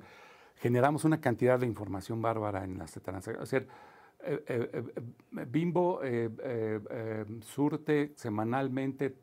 Generamos 0.58 1.06
una 1.06 1.20
cantidad 1.20 1.60
de 1.60 1.66
información 1.66 2.22
bárbara 2.22 2.64
en 2.64 2.78
las 2.78 2.92
transacciones. 2.92 3.42
O 3.42 3.46
sea, 3.48 3.60
eh, 4.24 4.44
eh, 4.48 4.70
eh, 4.74 5.46
Bimbo 5.48 6.00
surte 7.42 8.14
semanalmente 8.16 9.16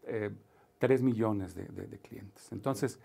3 0.79 1.03
millones 1.03 1.55
de, 1.55 1.65
de 1.67 1.99
clientes. 2.01 2.51
Entonces, 2.51 2.99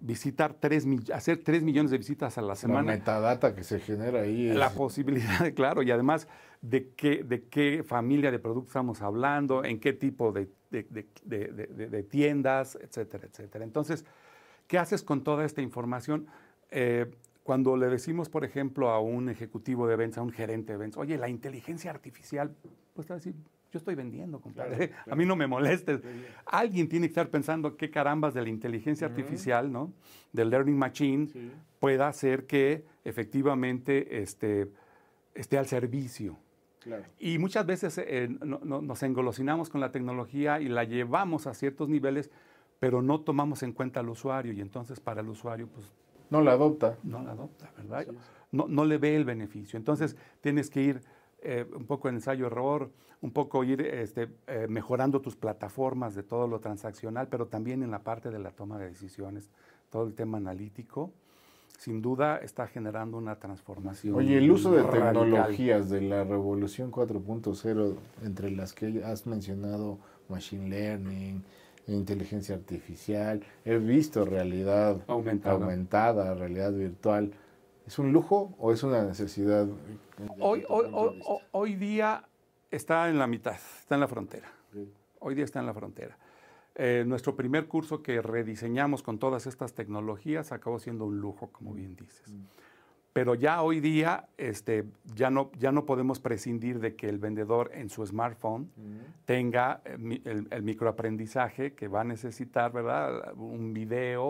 visitar 0.00 0.54
tres, 0.54 0.86
hacer 1.12 1.42
3 1.42 1.62
millones 1.62 1.90
de 1.90 1.98
visitas 1.98 2.38
a 2.38 2.42
la 2.42 2.54
semana. 2.56 2.92
La 2.92 2.98
metadata 2.98 3.54
que 3.54 3.64
se 3.64 3.80
genera 3.80 4.20
ahí. 4.20 4.48
La 4.48 4.70
posibilidad, 4.70 5.52
claro, 5.54 5.82
y 5.82 5.90
además 5.90 6.28
de 6.62 6.90
qué, 6.90 7.22
de 7.24 7.44
qué 7.44 7.84
familia 7.86 8.30
de 8.30 8.38
productos 8.38 8.70
estamos 8.70 9.02
hablando, 9.02 9.64
en 9.64 9.80
qué 9.80 9.92
tipo 9.92 10.32
de, 10.32 10.48
de, 10.70 12.02
tiendas, 12.10 12.78
etcétera, 12.80 13.26
etcétera. 13.26 13.64
Entonces, 13.64 14.04
¿qué 14.66 14.78
haces 14.78 15.02
con 15.02 15.22
toda 15.22 15.44
esta 15.44 15.62
información? 15.62 16.26
Eh, 16.70 17.10
cuando 17.42 17.76
le 17.76 17.86
decimos, 17.86 18.28
por 18.28 18.44
ejemplo, 18.44 18.90
a 18.90 19.00
un 19.00 19.28
ejecutivo 19.28 19.86
de 19.86 19.96
ventas, 19.96 20.18
a 20.18 20.22
un 20.22 20.32
gerente 20.32 20.72
de 20.72 20.78
ventas, 20.78 20.98
oye, 20.98 21.16
la 21.16 21.28
inteligencia 21.28 21.90
artificial, 21.90 22.54
pues 22.94 23.06
te 23.06 23.12
va 23.12 23.16
a 23.16 23.18
decir, 23.18 23.34
yo 23.72 23.78
estoy 23.78 23.94
vendiendo, 23.94 24.40
compadre. 24.40 24.92
A 25.10 25.14
mí 25.14 25.24
no 25.24 25.36
me 25.36 25.46
molestes. 25.46 26.00
Alguien 26.46 26.88
tiene 26.88 27.06
que 27.06 27.12
estar 27.12 27.28
pensando 27.28 27.76
qué 27.76 27.90
carambas 27.90 28.34
de 28.34 28.42
la 28.42 28.48
inteligencia 28.48 29.06
artificial, 29.06 29.70
¿no? 29.70 29.92
Del 30.32 30.50
learning 30.50 30.78
machine, 30.78 31.28
pueda 31.78 32.08
hacer 32.08 32.46
que 32.46 32.84
efectivamente 33.04 34.22
este, 34.22 34.70
esté 35.34 35.58
al 35.58 35.66
servicio. 35.66 36.38
Y 37.18 37.38
muchas 37.38 37.66
veces 37.66 37.98
eh, 37.98 38.28
nos 38.40 39.02
engolosinamos 39.02 39.68
con 39.68 39.80
la 39.80 39.90
tecnología 39.90 40.60
y 40.60 40.68
la 40.68 40.84
llevamos 40.84 41.48
a 41.48 41.54
ciertos 41.54 41.88
niveles, 41.88 42.30
pero 42.78 43.02
no 43.02 43.20
tomamos 43.20 43.64
en 43.64 43.72
cuenta 43.72 44.00
al 44.00 44.08
usuario 44.08 44.52
y 44.52 44.60
entonces 44.60 45.00
para 45.00 45.20
el 45.20 45.28
usuario, 45.28 45.66
pues... 45.66 45.92
No 46.30 46.40
la 46.40 46.52
adopta. 46.52 46.96
No 47.02 47.22
la 47.22 47.32
adopta, 47.32 47.72
¿verdad? 47.76 48.06
No, 48.52 48.66
no 48.68 48.84
le 48.84 48.98
ve 48.98 49.16
el 49.16 49.24
beneficio. 49.24 49.76
Entonces 49.76 50.16
tienes 50.40 50.70
que 50.70 50.82
ir 50.82 51.02
eh, 51.46 51.64
un 51.76 51.86
poco 51.86 52.08
ensayo-error, 52.08 52.90
un 53.20 53.30
poco 53.30 53.62
ir 53.62 53.80
este, 53.80 54.28
eh, 54.48 54.66
mejorando 54.68 55.20
tus 55.20 55.36
plataformas 55.36 56.16
de 56.16 56.24
todo 56.24 56.48
lo 56.48 56.58
transaccional, 56.58 57.28
pero 57.28 57.46
también 57.46 57.84
en 57.84 57.92
la 57.92 58.00
parte 58.00 58.30
de 58.30 58.40
la 58.40 58.50
toma 58.50 58.78
de 58.78 58.88
decisiones, 58.88 59.48
todo 59.88 60.06
el 60.06 60.14
tema 60.14 60.38
analítico, 60.38 61.12
sin 61.78 62.02
duda 62.02 62.38
está 62.38 62.66
generando 62.66 63.16
una 63.16 63.36
transformación. 63.36 64.16
Oye, 64.16 64.38
el 64.38 64.50
uso 64.50 64.72
de 64.72 64.82
tecnologías 64.82 65.88
de 65.88 66.00
la 66.00 66.24
revolución 66.24 66.90
4.0, 66.90 67.94
entre 68.24 68.50
las 68.50 68.72
que 68.72 69.04
has 69.04 69.26
mencionado 69.26 69.98
machine 70.28 70.68
learning, 70.68 71.44
inteligencia 71.86 72.56
artificial, 72.56 73.40
he 73.64 73.76
visto 73.78 74.24
realidad 74.24 75.00
aumentada 75.06 76.34
realidad 76.34 76.72
virtual. 76.72 77.32
¿Es 77.86 77.98
un 77.98 78.12
lujo 78.12 78.54
o 78.58 78.72
es 78.72 78.82
una 78.82 79.04
necesidad? 79.04 79.68
Hoy, 80.40 80.64
hoy, 80.68 81.20
hoy, 81.52 81.74
día 81.76 82.24
está 82.70 83.08
en 83.08 83.18
la 83.18 83.28
mitad, 83.28 83.54
está 83.54 83.94
en 83.94 84.00
la 84.00 84.08
frontera. 84.08 84.50
Hoy 85.20 85.34
día 85.34 85.44
está 85.44 85.60
en 85.60 85.66
la 85.66 85.74
frontera. 85.74 86.18
Eh, 86.74 87.04
nuestro 87.06 87.36
primer 87.36 87.68
curso 87.68 88.02
que 88.02 88.20
rediseñamos 88.20 89.02
con 89.02 89.18
todas 89.18 89.46
estas 89.46 89.72
tecnologías 89.72 90.52
acabó 90.52 90.78
siendo 90.78 91.06
un 91.06 91.20
lujo, 91.20 91.50
como 91.52 91.72
bien 91.72 91.94
dices. 91.96 92.32
Mm. 92.32 92.44
Pero 93.16 93.34
ya 93.34 93.62
hoy 93.62 93.80
día 93.80 94.28
este, 94.36 94.84
ya, 95.14 95.30
no, 95.30 95.50
ya 95.58 95.72
no 95.72 95.86
podemos 95.86 96.20
prescindir 96.20 96.80
de 96.80 96.96
que 96.96 97.08
el 97.08 97.18
vendedor 97.18 97.70
en 97.72 97.88
su 97.88 98.04
smartphone 98.04 98.70
tenga 99.24 99.80
eh, 99.86 100.20
el, 100.50 100.62
microaprendizaje 100.62 101.72
que 101.72 101.88
va 101.88 102.02
a 102.02 102.04
necesitar, 102.04 102.72
¿verdad? 102.72 103.32
Un 103.32 103.72
video 103.72 104.22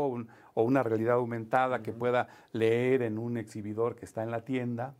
o 0.54 0.62
una 0.62 0.84
realidad 0.84 1.16
aumentada 1.16 1.82
que 1.82 1.92
pueda 1.92 2.28
leer 2.52 3.02
en 3.02 3.18
un 3.18 3.38
exhibidor 3.38 3.96
que 3.96 4.04
está 4.04 4.22
en 4.22 4.30
la 4.30 4.42
tienda. 4.42 4.94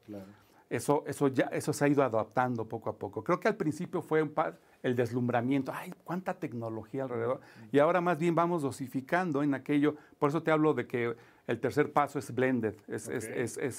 Eso, 0.68 1.04
eso, 1.06 1.28
ya, 1.28 1.44
eso 1.52 1.72
se 1.72 1.84
ha 1.84 1.88
ido 1.88 2.02
adaptando 2.02 2.64
poco 2.64 2.90
a 2.90 2.98
poco. 2.98 3.22
Creo 3.22 3.38
que 3.38 3.46
al 3.46 3.54
principio 3.54 4.02
fue 4.02 4.20
un 4.20 4.34
el 4.82 4.96
deslumbramiento, 4.96 5.72
ay, 5.72 5.92
cuánta 6.04 6.34
tecnología 6.34 7.04
alrededor. 7.04 7.40
Y 7.70 7.78
ahora 7.78 8.00
más 8.00 8.18
bien 8.18 8.34
vamos 8.34 8.62
dosificando 8.62 9.44
en 9.44 9.54
aquello. 9.54 9.94
Por 10.18 10.30
eso 10.30 10.42
te 10.42 10.50
hablo 10.50 10.74
de 10.74 10.86
que 10.86 11.16
el 11.46 11.60
tercer 11.60 11.92
paso 11.92 12.18
es 12.18 12.34
blended, 12.34 12.74
es, 12.88 13.08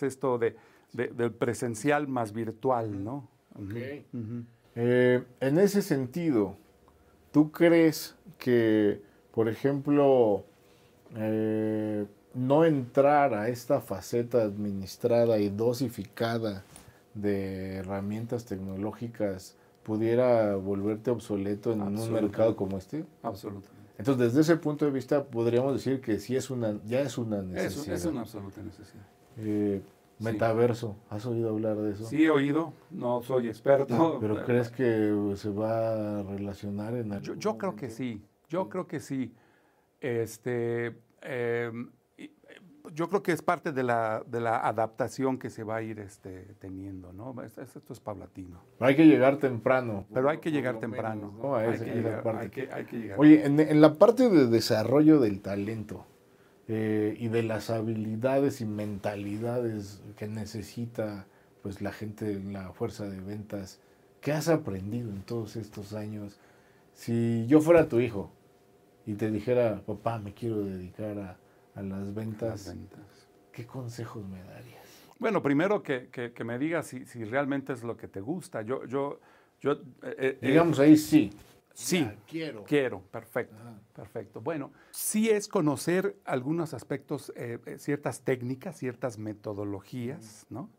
esto 0.03 0.37
de, 0.37 0.55
del 0.93 1.31
presencial 1.31 2.07
más 2.07 2.33
virtual, 2.33 3.03
¿no? 3.03 3.27
Eh, 4.75 5.23
en 5.39 5.57
ese 5.57 5.81
sentido, 5.81 6.55
¿tú 7.31 7.51
crees 7.51 8.15
que, 8.37 9.01
por 9.31 9.49
ejemplo, 9.49 10.45
eh, 11.15 12.05
no 12.33 12.63
entrar 12.63 13.33
a 13.33 13.49
esta 13.49 13.81
faceta 13.81 14.43
administrada 14.43 15.39
y 15.39 15.49
dosificada 15.49 16.63
de 17.15 17.77
herramientas 17.77 18.45
tecnológicas 18.45 19.55
pudiera 19.83 20.55
volverte 20.55 21.09
obsoleto 21.09 21.71
en 21.73 21.81
un 21.81 22.11
mercado 22.11 22.55
como 22.55 22.77
este? 22.77 23.03
Absolutamente. 23.23 23.76
Entonces, 23.97 24.27
desde 24.27 24.41
ese 24.41 24.57
punto 24.57 24.85
de 24.85 24.91
vista, 24.91 25.23
podríamos 25.23 25.73
decir 25.73 26.01
que 26.01 26.19
sí 26.19 26.35
es 26.35 26.49
una, 26.49 26.79
ya 26.85 27.01
es 27.01 27.17
una 27.17 27.41
necesidad. 27.41 27.95
Es, 27.95 28.05
una 28.05 28.21
absoluta 28.21 28.61
necesidad. 28.61 29.05
Eh, 29.37 29.81
metaverso, 30.19 30.95
¿has 31.09 31.25
oído 31.25 31.49
hablar 31.49 31.77
de 31.77 31.91
eso? 31.91 32.05
Sí, 32.05 32.23
he 32.23 32.29
oído, 32.29 32.73
no 32.91 33.21
soy 33.21 33.47
experto. 33.47 34.17
¿Pero 34.19 34.43
crees 34.45 34.69
que 34.69 35.33
se 35.35 35.49
va 35.49 36.19
a 36.19 36.23
relacionar 36.23 36.93
en 36.95 37.11
algo? 37.11 37.25
Yo, 37.25 37.35
yo 37.35 37.57
creo 37.57 37.75
que 37.75 37.89
sí, 37.89 38.21
yo 38.49 38.69
creo 38.69 38.87
que 38.87 38.99
sí. 38.99 39.33
Este, 39.99 40.95
eh, 41.23 41.71
yo 42.93 43.09
creo 43.09 43.23
que 43.23 43.31
es 43.31 43.41
parte 43.41 43.71
de 43.71 43.83
la, 43.83 44.23
de 44.25 44.39
la 44.39 44.57
adaptación 44.57 45.37
que 45.37 45.49
se 45.49 45.63
va 45.63 45.77
a 45.77 45.81
ir 45.81 45.99
este, 45.99 46.55
teniendo, 46.59 47.13
¿no? 47.13 47.35
Esto, 47.43 47.93
es 47.93 47.99
paulatino. 47.99 48.61
Hay 48.79 48.95
que 48.95 49.05
llegar 49.05 49.37
temprano. 49.37 50.05
Pero 50.13 50.29
hay 50.29 50.39
que 50.39 50.51
llegar 50.51 50.79
temprano. 50.79 51.33
hay, 51.55 51.77
que 51.77 52.97
llegar, 52.97 53.19
Oye, 53.19 53.45
en, 53.45 53.81
la 53.81 53.93
parte 53.95 54.29
de 54.29 54.47
desarrollo 54.47 55.19
del 55.19 55.41
talento 55.41 56.05
eh, 56.67 57.15
y 57.19 57.27
de 57.27 57.43
las 57.43 57.69
habilidades 57.69 58.61
y 58.61 58.65
mentalidades 58.65 60.03
que 60.17 60.27
necesita 60.27 61.25
pues 61.61 61.81
la 61.81 61.91
gente 61.91 62.31
en 62.31 62.53
la 62.53 62.71
fuerza 62.71 63.09
de 63.09 63.19
ventas, 63.19 63.79
¿qué 64.21 64.31
has 64.31 64.47
aprendido 64.47 65.09
en 65.09 65.23
todos 65.23 65.55
estos 65.55 65.93
años? 65.93 66.39
Si 66.93 67.45
yo 67.47 67.61
fuera 67.61 67.87
tu 67.87 67.99
hijo 67.99 68.31
y 69.05 69.13
te 69.15 69.29
dijera, 69.31 69.81
papá, 69.85 70.19
me 70.19 70.33
quiero 70.33 70.63
dedicar 70.63 71.17
a 71.19 71.37
a 71.77 71.83
las 71.83 72.13
ventas, 72.13 72.75
¿qué 73.51 73.65
consejos 73.67 74.27
me 74.27 74.41
darías? 74.41 74.81
Bueno, 75.19 75.43
primero 75.43 75.83
que, 75.83 76.09
que, 76.09 76.43
me 76.43 76.57
digas 76.57 76.87
si, 76.87 77.05
si, 77.05 77.23
realmente 77.23 77.73
es 77.73 77.83
lo 77.83 77.95
que 77.95 78.07
te 78.07 78.19
gusta. 78.19 78.63
Yo, 78.63 78.85
yo, 78.85 79.19
yo 79.61 79.73
eh, 79.73 79.77
eh, 80.01 80.37
digamos 80.41 80.79
ahí 80.79 80.97
sí. 80.97 81.31
Sí, 81.73 82.07
quiero. 82.27 82.63
Quiero, 82.63 83.01
perfecto, 83.01 83.55
perfecto. 83.95 84.41
Bueno, 84.41 84.71
sí 84.89 85.29
es 85.29 85.47
conocer 85.47 86.15
algunos 86.25 86.73
aspectos, 86.73 87.31
eh, 87.35 87.59
ciertas 87.77 88.21
técnicas, 88.21 88.75
ciertas 88.77 89.19
metodologías, 89.19 90.47
¿no? 90.49 90.69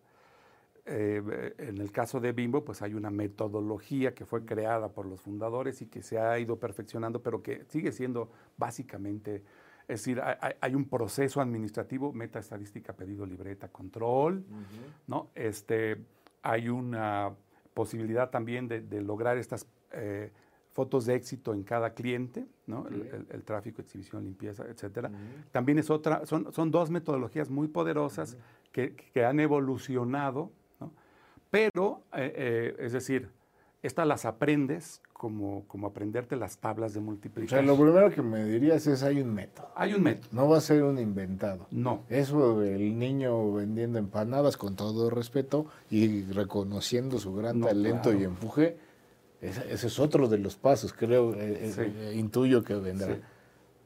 en 0.91 1.77
el 1.83 1.93
caso 1.93 2.19
de 2.19 2.33
Bimbo, 2.33 2.65
pues 2.65 2.81
hay 2.81 2.95
una 2.95 3.11
metodología 3.11 4.15
que 4.15 4.25
fue 4.25 4.47
creada 4.47 4.89
por 4.89 5.05
los 5.05 5.21
fundadores 5.21 5.83
y 5.83 5.87
que 5.87 6.03
se 6.03 6.19
ha 6.19 6.39
ido 6.39 6.59
perfeccionando, 6.59 7.23
pero 7.23 7.43
que 7.43 7.67
sigue 7.69 7.93
siendo 7.93 8.31
básicamente 8.57 9.45
es 9.89 10.01
decir, 10.01 10.21
hay, 10.23 10.75
un 10.75 10.85
proceso 10.85 11.41
administrativo, 11.41 12.13
meta 12.13 12.39
estadística, 12.39 12.93
pedido, 12.93 13.25
libreta, 13.25 13.69
control, 13.69 14.45
¿no? 15.07 15.31
Este, 15.35 15.97
hay 16.43 16.69
una 16.69 17.35
posibilidad 17.73 18.29
también 18.29 18.69
de, 18.69 19.01
lograr 19.01 19.39
estas 19.39 19.67
eh, 19.93 20.31
fotos 20.73 21.07
de 21.07 21.15
éxito 21.15 21.55
en 21.55 21.63
cada 21.63 21.95
cliente, 21.95 22.47
¿no? 22.67 22.87
El, 22.87 23.43
tráfico, 23.45 23.81
exhibición, 23.81 24.25
limpieza, 24.25 24.67
etcétera. 24.67 25.11
También 25.53 25.79
es 25.79 25.89
otra, 25.89 26.27
son, 26.27 26.53
son 26.53 26.71
dos 26.71 26.91
metodologías 26.91 27.49
muy 27.49 27.69
poderosas 27.69 28.37
que, 28.71 28.95
han 29.25 29.41
evolucionado, 29.41 30.53
¿no? 30.81 30.93
Pero, 31.51 32.03
eh, 32.13 32.33
eh, 32.37 32.77
es 32.79 32.93
decir, 32.93 33.31
estas 33.83 34.07
las 34.07 34.25
aprendes 34.25 35.01
como, 35.13 35.65
como 35.67 35.89
aprenderte 35.89 36.37
las 36.37 36.59
tablas 36.59 36.95
de 36.95 37.01
multiplicación. 37.01 37.61
O 37.61 37.63
sea, 37.63 37.77
lo 37.77 37.81
primero 37.81 38.11
que 38.11 38.23
me 38.23 38.45
dirías 38.45 38.87
es 38.87 39.03
hay 39.03 39.21
un 39.21 39.35
método. 39.35 39.69
Hay 39.77 39.95
un 39.95 40.03
método. 40.03 40.29
No 40.33 40.49
va 40.49 40.59
a 40.59 40.61
ser 40.61 40.83
un 40.83 40.99
inventado. 40.99 41.67
No. 41.71 42.05
Eso 42.09 42.63
el 42.63 42.99
niño 42.99 43.53
vendiendo 43.53 43.99
empanadas 43.99 44.57
con 44.57 44.77
todo 44.77 45.11
respeto 45.11 45.67
y 45.91 46.23
reconociendo 46.25 47.19
su 47.19 47.35
gran 47.35 47.61
talento 47.61 48.13
y 48.13 48.25
empuje, 48.25 48.77
ese, 49.41 49.73
es 49.73 49.99
otro 49.99 50.29
de 50.29 50.39
los 50.39 50.57
pasos, 50.57 50.93
creo, 50.93 51.35
eh, 51.35 51.71
eh, 51.77 51.93
eh, 51.97 52.15
intuyo 52.17 52.65
que 52.65 52.75
vendrá. 52.75 53.19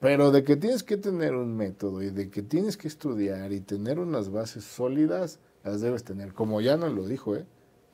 Pero 0.01 0.33
de 0.33 0.43
que 0.43 0.57
tienes 0.57 0.83
que 0.83 0.97
tener 0.97 1.35
un 1.35 1.57
método 1.57 2.03
y 2.03 2.11
de 2.11 2.29
que 2.29 2.43
tienes 2.43 2.77
que 2.77 2.89
estudiar 2.89 3.53
y 3.53 3.61
tener 3.61 4.01
unas 4.01 4.31
bases 4.31 4.65
sólidas, 4.65 5.39
las 5.63 5.81
debes 5.81 6.03
tener. 6.03 6.33
Como 6.33 6.61
ya 6.61 6.77
nos 6.77 6.93
lo 6.93 7.07
dijo, 7.07 7.37
¿eh? 7.37 7.47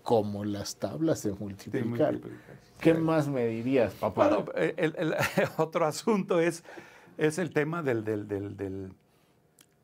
Como 0.02 0.44
las 0.44 0.76
tablas 0.76 1.24
multiplicar. 1.38 2.12
multiplicar. 2.12 2.56
¿Qué 2.80 2.94
más 2.94 3.28
me 3.28 3.46
dirías, 3.46 3.94
papá? 3.94 4.28
Bueno, 4.28 4.44
eh, 4.54 4.74
el, 4.76 4.94
el- 4.96 5.14
otro 5.58 5.84
asunto 5.86 6.40
es, 6.40 6.64
es 7.16 7.38
el 7.38 7.52
tema 7.52 7.82
del, 7.82 8.04
del, 8.04 8.28
del, 8.28 8.56
del, 8.56 8.92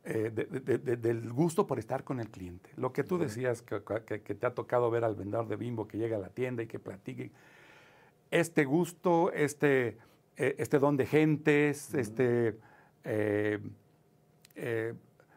eh, 0.05 0.31
de- 0.35 0.45
de- 0.61 0.79
de- 0.79 0.97
del 0.97 1.33
gusto 1.33 1.67
por 1.67 1.79
estar 1.79 2.05
con 2.05 2.21
el 2.21 2.31
cliente. 2.31 2.71
Lo 2.77 2.93
que 2.93 3.03
tú 3.05 3.19
decías, 3.19 3.63
que, 3.63 3.83
que- 4.07 4.23
que 4.23 4.35
te 4.35 4.47
ha 4.47 4.55
tocado 4.55 4.91
ver 4.91 5.05
al 5.05 5.15
vendedor 5.17 5.49
de 5.49 5.57
bimbo 5.57 5.89
que 5.89 5.99
llega 5.99 6.17
a 6.17 6.21
la 6.21 6.29
tienda 6.29 6.63
y 6.63 6.67
que 6.67 6.79
platique. 6.79 7.33
Este 8.31 8.65
gusto, 8.65 9.33
este, 9.33 9.99
eh, 10.37 10.55
este 10.59 10.79
don 10.79 10.97
de 10.97 11.07
gentes, 11.07 11.95
este, 11.95 12.59
eh, 13.05 13.59
eh, 14.57 14.95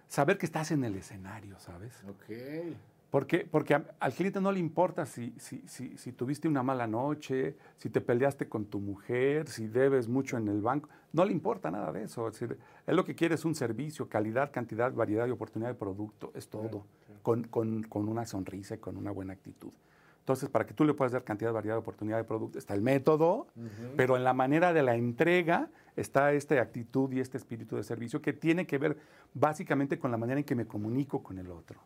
saber 0.07 0.37
que 0.37 0.45
estás 0.45 0.71
en 0.71 0.83
el 0.83 0.95
escenario, 0.95 1.59
¿sabes? 1.59 1.93
ok. 2.07 2.75
Porque, 3.09 3.47
porque 3.49 3.73
a- 3.73 3.85
al 3.99 4.13
cliente 4.13 4.41
no 4.41 4.51
le 4.51 4.59
importa 4.59 5.05
si, 5.05 5.33
si, 5.37 5.63
si, 5.67 5.97
si 5.97 6.11
tuviste 6.11 6.47
una 6.47 6.61
mala 6.61 6.87
noche, 6.87 7.55
si 7.77 7.89
te 7.89 8.01
peleaste 8.01 8.49
con 8.49 8.65
tu 8.65 8.79
mujer, 8.79 9.47
si 9.47 9.67
debes 9.67 10.07
mucho 10.09 10.37
en 10.37 10.47
el 10.49 10.61
banco. 10.61 10.89
No 11.13 11.23
le 11.23 11.31
importa 11.31 11.71
nada 11.71 11.91
de 11.93 12.03
eso. 12.03 12.27
Es 12.27 12.37
decir, 12.39 12.57
él 12.85 12.95
lo 12.95 13.05
que 13.05 13.15
quiere 13.15 13.35
es 13.35 13.45
un 13.45 13.55
servicio, 13.55 14.09
calidad, 14.09 14.51
cantidad, 14.51 14.91
variedad 14.93 15.25
y 15.25 15.31
oportunidad 15.31 15.69
de 15.69 15.75
producto. 15.75 16.31
Es 16.35 16.49
todo. 16.49 16.85
Con, 17.23 17.43
con- 17.45 17.83
con 17.83 18.07
una 18.09 18.25
sonrisa 18.25 18.75
y 18.75 18.77
con 18.79 18.97
una 18.97 19.11
buena 19.11 19.33
actitud. 19.33 19.71
Entonces, 20.19 20.49
para 20.49 20.65
que 20.65 20.73
tú 20.73 20.83
le 20.83 20.93
puedas 20.93 21.13
dar 21.13 21.23
cantidad, 21.23 21.53
variedad, 21.53 21.77
oportunidad 21.77 22.17
de 22.17 22.25
producto, 22.25 22.59
está 22.59 22.73
el 22.73 22.81
método, 22.81 23.47
pero 23.95 24.17
en 24.17 24.25
la 24.25 24.33
manera 24.33 24.73
de 24.73 24.83
la 24.83 24.95
entrega 24.95 25.69
está 25.97 26.31
esta 26.31 26.61
actitud 26.61 27.11
y 27.11 27.19
este 27.19 27.37
espíritu 27.37 27.75
de 27.75 27.83
servicio 27.83 28.21
que 28.21 28.31
tiene 28.31 28.65
que 28.65 28.77
ver 28.77 28.97
básicamente 29.33 29.97
con 29.99 30.11
la 30.11 30.17
manera 30.17 30.39
en 30.39 30.45
que 30.45 30.55
me 30.55 30.65
comunico 30.65 31.21
con 31.23 31.37
el 31.39 31.49
otro. 31.51 31.81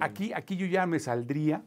Aquí, 0.00 0.32
aquí 0.34 0.56
yo 0.56 0.66
ya 0.66 0.86
me 0.86 0.98
saldría. 0.98 1.62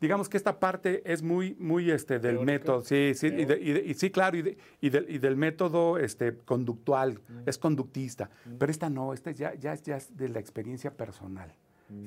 Digamos 0.00 0.28
que 0.28 0.36
esta 0.36 0.58
parte 0.58 1.00
es 1.10 1.22
muy, 1.22 1.54
muy 1.58 1.90
este, 1.90 2.18
del 2.18 2.34
método, 2.44 2.80
sí, 2.82 3.12
sí, 3.14 3.28
y, 3.28 3.44
de- 3.46 3.58
y 3.60 3.72
de- 3.72 3.84
y 3.86 3.94
sí, 3.94 4.10
claro, 4.10 4.36
y, 4.36 4.42
de- 4.42 4.56
y 4.80 4.90
del, 4.90 5.36
método 5.36 5.96
este, 5.98 6.36
conductual, 6.36 7.20
es 7.46 7.56
conductista, 7.56 8.28
pero 8.58 8.70
esta 8.70 8.90
no, 8.90 9.14
esta 9.14 9.30
ya, 9.30 9.54
ya, 9.54 9.74
ya 9.74 9.96
es 9.96 10.14
de 10.14 10.28
la 10.28 10.38
experiencia 10.38 10.90
personal, 10.92 11.50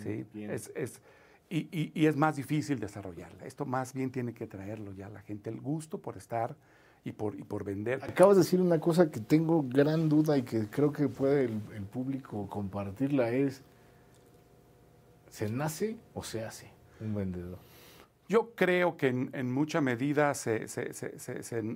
¿sí? 0.04 0.24
bien. 0.34 0.52
Es, 0.52 0.72
es- 0.76 1.02
y, 1.50 1.68
y- 1.72 1.92
y 1.96 2.06
es 2.06 2.16
más 2.16 2.36
difícil 2.36 2.80
desarrollarla. 2.80 3.46
Esto 3.48 3.66
más 3.66 3.92
bien 3.94 4.12
tiene 4.12 4.34
que 4.34 4.46
traerlo 4.46 4.94
ya 4.94 5.10
la 5.10 5.22
gente, 5.22 5.50
el 5.50 5.60
gusto 5.60 5.98
por 6.00 6.16
estar 6.16 6.56
y 7.04 7.12
por, 7.12 7.36
y 7.36 7.44
por 7.44 7.64
vender. 7.64 8.04
Acabas 8.04 8.36
de 8.36 8.44
decir 8.44 8.62
una 8.62 8.80
cosa 8.80 9.10
que 9.10 9.20
tengo 9.20 9.64
gran 9.68 10.10
duda 10.10 10.38
y 10.38 10.44
que 10.44 10.68
creo 10.68 10.92
que 10.92 11.08
puede 11.08 11.46
el, 11.46 11.62
el 11.76 11.84
público 11.84 12.48
compartirla, 12.48 13.30
es, 13.32 13.62
¿se 15.30 15.50
nace 15.50 15.98
o 16.14 16.24
se 16.24 16.44
hace 16.44 16.70
un 17.00 17.14
vendedor? 17.16 17.58
Yo 18.28 18.52
creo 18.54 18.96
que 18.96 19.08
en, 19.08 19.30
en 19.34 19.52
mucha 19.52 19.82
medida 19.82 20.34
se, 20.36 20.68
se- 20.68 20.94
se- 20.94 21.18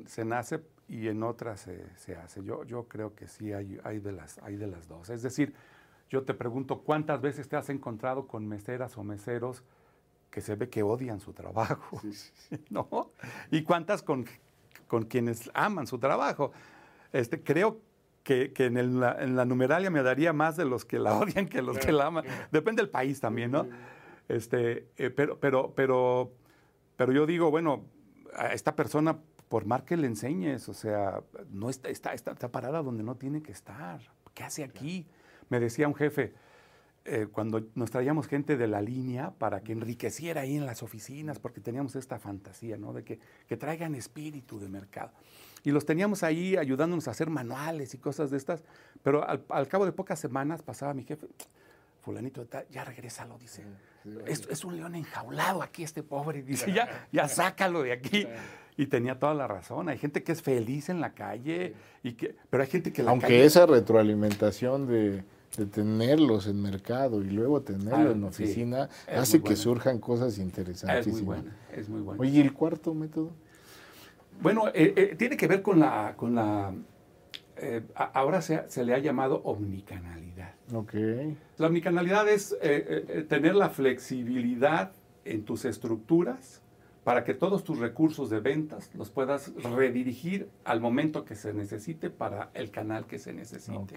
se- 0.06 0.26
nace 0.26 0.62
y 0.88 1.08
en 1.08 1.24
otras 1.24 1.62
se, 1.62 1.84
se 1.98 2.16
hace. 2.16 2.44
Yo, 2.44 2.64
yo 2.66 2.88
creo 2.88 3.16
que 3.16 3.28
sí 3.28 3.54
hay, 3.54 3.80
hay, 3.84 4.00
de 4.00 4.12
las, 4.12 4.38
hay 4.40 4.56
de 4.58 4.68
las 4.68 4.88
dos. 4.88 5.10
Es 5.10 5.24
decir, 5.24 5.56
yo 6.10 6.24
te 6.24 6.36
pregunto, 6.36 6.82
¿cuántas 6.82 7.22
veces 7.22 7.48
te 7.50 7.56
has 7.56 7.70
encontrado 7.70 8.28
con 8.28 8.48
meseras 8.48 8.98
o 9.00 9.04
meseros 9.04 9.64
que 10.30 10.42
se 10.42 10.56
ve 10.56 10.70
que 10.70 10.84
odian 10.84 11.20
su 11.20 11.34
trabajo? 11.34 12.00
¿No? 12.70 13.10
¿Y 13.50 13.64
cuántas 13.64 14.04
con, 14.04 14.26
con 14.88 15.04
quienes 15.06 15.50
aman 15.54 15.88
su 15.88 15.98
trabajo? 16.00 16.52
Este, 17.12 17.42
creo 17.44 17.80
que, 18.24 18.54
que 18.54 18.66
en, 18.66 18.78
el- 18.78 19.00
la, 19.00 19.22
en 19.22 19.36
la 19.36 19.46
numeralia 19.46 19.90
me 19.90 20.02
daría 20.04 20.34
más 20.34 20.56
de 20.58 20.66
los 20.66 20.86
que 20.86 21.00
la 21.00 21.14
odian 21.20 21.48
que 21.48 21.62
los 21.62 21.78
que 21.78 21.92
la 21.92 22.08
aman. 22.08 22.26
Depende 22.52 22.82
del 22.82 22.90
país 22.90 23.20
también, 23.20 23.52
¿no? 23.52 23.68
Este, 24.30 24.88
eh, 24.98 25.10
pero, 25.10 25.40
pero, 25.40 25.74
pero, 25.76 26.32
pero 26.96 27.12
yo 27.12 27.26
digo, 27.26 27.52
bueno, 27.52 27.86
a 28.36 28.54
esta 28.54 28.76
persona, 28.76 29.18
por 29.50 29.66
más 29.66 29.84
que 29.84 29.98
le 29.98 30.08
enseñes, 30.08 30.70
o 30.70 30.74
sea, 30.74 31.22
no 31.50 31.70
está, 31.70 31.90
está, 31.90 32.14
está, 32.14 32.32
está 32.32 32.52
parada 32.52 32.82
donde 32.82 33.04
no 33.04 33.16
tiene 33.16 33.44
que 33.44 33.52
estar. 33.52 34.00
¿Qué 34.34 34.44
hace 34.44 34.64
aquí? 34.64 35.06
Me 35.50 35.60
decía 35.60 35.88
un 35.88 35.94
jefe, 35.94 36.34
eh, 37.06 37.28
cuando 37.32 37.62
nos 37.76 37.92
traíamos 37.92 38.28
gente 38.28 38.56
de 38.58 38.68
la 38.68 38.82
línea 38.82 39.32
para 39.32 39.62
que 39.62 39.74
enriqueciera 39.74 40.42
ahí 40.42 40.56
en 40.56 40.66
las 40.66 40.84
oficinas, 40.84 41.40
porque 41.40 41.60
teníamos 41.62 41.96
esta 41.96 42.18
fantasía, 42.20 42.78
¿no? 42.78 42.94
De 42.94 43.04
que, 43.04 43.20
que 43.48 43.58
traigan 43.58 43.94
espíritu 43.96 44.60
de 44.60 44.70
mercado. 44.70 45.12
Y 45.64 45.72
los 45.72 45.86
teníamos 45.86 46.24
ahí 46.24 46.56
ayudándonos 46.58 47.08
a 47.08 47.12
hacer 47.12 47.30
manuales 47.30 47.94
y 47.94 47.98
cosas 47.98 48.32
de 48.32 48.38
estas, 48.38 48.64
pero 49.02 49.28
al, 49.28 49.44
al 49.50 49.68
cabo 49.68 49.86
de 49.86 49.92
pocas 49.92 50.20
semanas 50.20 50.62
pasaba 50.62 50.94
mi 50.94 51.04
jefe, 51.04 51.28
fulanito, 52.02 52.42
de 52.42 52.48
tal, 52.48 52.66
ya 52.70 52.84
regrésalo, 52.84 53.38
dice. 53.38 53.64
Es, 54.26 54.46
es 54.50 54.66
un 54.66 54.76
león 54.76 54.96
enjaulado 54.96 55.62
aquí 55.62 55.84
este 55.84 56.04
pobre, 56.04 56.42
dice, 56.44 56.72
ya, 56.74 57.08
ya 57.12 57.28
sácalo 57.30 57.82
de 57.84 57.94
aquí. 57.94 58.28
Y 58.76 58.88
tenía 58.88 59.20
toda 59.20 59.34
la 59.36 59.48
razón. 59.48 59.88
Hay 59.88 59.98
gente 60.00 60.24
que 60.24 60.32
es 60.32 60.42
feliz 60.42 60.90
en 60.90 61.00
la 61.00 61.14
calle, 61.14 61.76
y 62.02 62.14
que, 62.14 62.36
pero 62.50 62.64
hay 62.64 62.70
gente 62.70 62.92
que 62.92 63.04
la 63.04 63.12
Aunque 63.12 63.28
calle- 63.28 63.46
esa 63.46 63.66
retroalimentación 63.66 64.88
de, 64.88 65.24
de 65.58 65.66
tenerlos 65.68 66.48
en 66.48 66.62
mercado 66.62 67.22
y 67.22 67.30
luego 67.30 67.62
tenerlo 67.62 68.10
Ah, 68.10 68.12
en 68.12 68.24
oficina 68.24 68.90
Es 69.08 69.20
hace 69.20 69.38
que 69.38 69.42
buena. 69.50 69.56
surjan 69.58 70.00
cosas 70.00 70.34
es 70.34 70.40
interesantísimas. 70.40 71.22
muy 71.22 71.26
buena, 71.26 71.56
es 71.72 71.90
muy 71.90 72.02
buena. 72.02 72.22
Oye, 72.22 72.32
¿y 72.32 72.40
el 72.40 72.54
cuarto 72.54 72.94
método? 72.94 73.32
Bueno, 74.42 74.68
eh, 74.70 74.94
eh, 74.96 75.16
tiene 75.18 75.38
que 75.38 75.48
ver 75.48 75.62
con 75.62 75.80
la, 75.80 76.14
con 76.18 76.34
la 76.36 76.74
eh, 77.58 77.84
ahora 77.96 78.42
se, 78.42 78.64
se 78.68 78.84
le 78.84 78.96
ha 78.96 79.00
llamado 79.00 79.42
omnicanalidad. 79.44 80.54
Ok. 80.74 80.94
La 81.60 81.68
omnicanalidad 81.68 82.28
es 82.28 82.58
eh, 82.62 83.26
tener 83.30 83.54
la 83.56 83.70
flexibilidad 83.70 84.92
en 85.24 85.44
tus 85.46 85.66
estructuras 85.66 86.62
para 87.04 87.24
que 87.24 87.34
todos 87.36 87.64
tus 87.64 87.78
recursos 87.78 88.30
de 88.32 88.40
ventas 88.40 88.90
los 88.96 89.12
puedas 89.12 89.54
redirigir 89.58 90.50
al 90.64 90.82
momento 90.82 91.26
que 91.26 91.36
se 91.36 91.54
necesite 91.54 92.10
para 92.10 92.50
el 92.56 92.72
canal 92.72 93.06
que 93.06 93.20
se 93.20 93.34
necesite. 93.34 93.78
Ok. 93.78 93.94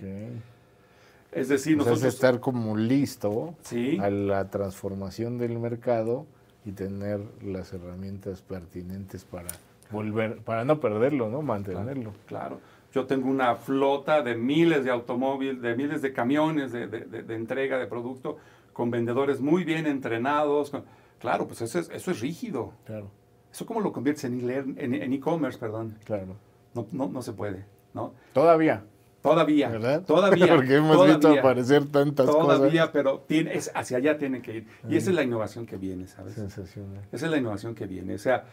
Es 1.33 1.49
decir, 1.49 1.79
O 1.81 1.85
sea, 1.85 1.93
es 1.93 1.99
nosotros... 2.01 2.15
estar 2.15 2.41
como 2.41 2.77
listo 2.77 3.55
Sí. 3.63 3.99
a 4.01 4.09
la 4.11 4.49
transformación 4.51 5.39
del 5.39 5.59
mercado 5.59 6.27
y 6.65 6.73
tener 6.73 7.21
las 7.43 7.73
herramientas 7.73 8.43
pertinentes 8.43 9.25
para 9.25 9.49
volver, 9.91 10.39
para 10.39 10.65
no 10.65 10.81
perderlo, 10.81 11.29
¿no? 11.29 11.43
Mantenerlo. 11.43 12.13
Claro. 12.27 12.61
Yo 12.93 13.07
tengo 13.07 13.29
una 13.29 13.55
flota 13.57 14.23
de 14.23 14.35
miles 14.37 14.83
de 14.85 14.91
automóviles, 14.91 15.61
de 15.61 15.77
miles 15.77 16.01
de 16.03 16.13
camiones 16.13 16.73
de, 16.73 16.87
de- 16.87 17.05
de- 17.05 17.23
de 17.23 17.35
entrega 17.35 17.79
de 17.79 17.87
producto 17.87 18.39
con 18.73 18.91
vendedores 18.91 19.41
muy 19.41 19.65
bien 19.65 19.87
entrenados. 19.87 20.71
con- 20.71 20.85
Claro, 21.21 21.47
pues 21.47 21.61
eso 21.63 21.79
es, 21.79 21.91
eso 21.91 22.11
es 22.11 22.21
rígido. 22.21 22.73
Claro, 22.85 23.11
¿Eso 23.53 23.65
cómo 23.65 23.81
lo 23.81 23.93
conviertes 23.93 24.25
en 24.25 24.49
e- 24.51 24.57
en 24.85 24.95
en 24.95 25.13
e-commerce, 25.13 25.59
perdón? 25.59 25.99
claro. 26.05 26.37
No, 26.75 26.87
no, 26.93 27.09
no 27.09 27.23
se 27.23 27.33
puede, 27.33 27.65
¿no? 27.95 28.13
Todavía, 28.35 28.85
Todavía. 29.31 29.69
¿verdad? 29.69 30.03
Todavía. 30.05 30.47
Porque 30.57 30.77
hemos 30.77 31.05
visto 31.05 31.21
todavía, 31.21 31.41
aparecer 31.41 31.87
tantas 31.87 32.27
Todavía, 32.27 32.83
cosas. 32.83 32.91
pero 32.93 33.21
tiene, 33.27 33.55
es- 33.55 33.71
hacia 33.75 33.97
allá 33.99 34.19
tiene 34.19 34.43
que 34.43 34.57
ir. 34.59 34.67
Y 34.89 34.97
esa 34.97 35.11
es 35.11 35.17
la 35.17 35.23
innovación 35.23 35.67
que 35.67 35.77
viene, 35.77 36.07
¿sabes? 36.07 36.35
Sensacional. 36.35 37.03
Esa 37.13 37.27
es 37.27 37.33
la 37.33 37.39
innovación 37.39 37.75
que 37.75 37.87
viene. 37.87 38.15
O 38.15 38.19
sea, 38.19 38.45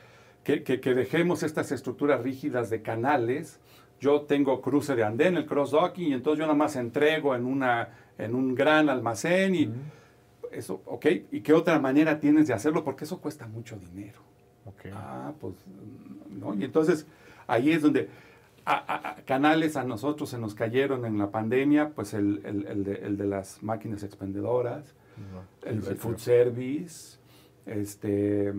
que, 0.43 0.63
que- 0.63 0.79
que 0.79 0.93
dejemos 0.93 1.43
estas 1.43 1.71
estructuras 1.71 2.21
rígidas 2.21 2.69
de 2.69 2.81
canales. 2.81 3.59
Yo 3.99 4.21
tengo 4.23 4.61
cruce 4.61 4.95
de 4.95 5.03
andén, 5.05 5.37
el 5.37 5.45
cross-docking, 5.45 6.09
y 6.09 6.13
entonces 6.13 6.39
yo 6.39 6.45
nada 6.45 6.57
más 6.57 6.75
entrego 6.75 7.35
en, 7.35 7.45
una, 7.45 7.87
en 8.17 8.35
un 8.35 8.53
gran 8.53 8.89
almacén 8.89 9.55
y 9.55 9.69
eso, 10.51 10.81
¿ok? 10.85 11.05
¿Y 11.31 11.39
qué 11.41 11.53
otra 11.53 11.79
manera 11.79 12.19
tienes 12.19 12.47
de 12.47 12.53
hacerlo? 12.53 12.83
Porque 12.83 13.05
eso 13.05 13.19
cuesta 13.21 13.47
mucho 13.47 13.77
dinero. 13.77 14.19
Ok. 14.65 14.87
Ah, 14.93 15.31
pues, 15.39 15.53
¿no? 16.29 16.53
Y 16.53 16.65
entonces 16.65 17.07
ahí 17.47 17.71
es 17.71 17.81
donde 17.81 18.09
a, 18.65 18.73
a- 18.73 19.09
a 19.11 19.15
canales 19.25 19.75
a 19.75 19.83
nosotros 19.83 20.29
se 20.29 20.37
nos 20.37 20.53
cayeron 20.55 21.05
en 21.05 21.17
la 21.17 21.31
pandemia, 21.31 21.89
pues 21.95 22.13
el, 22.13 22.41
el- 22.45 22.65
el 22.67 22.83
de, 22.83 22.93
el 22.95 23.17
de 23.17 23.25
las 23.25 23.61
máquinas 23.63 24.03
expendedoras, 24.03 24.93
No, 25.31 25.69
el, 25.69 25.83
sí, 25.83 25.95
food 25.95 26.17
service, 26.17 27.17
este, 27.65 28.49
eh, 28.49 28.53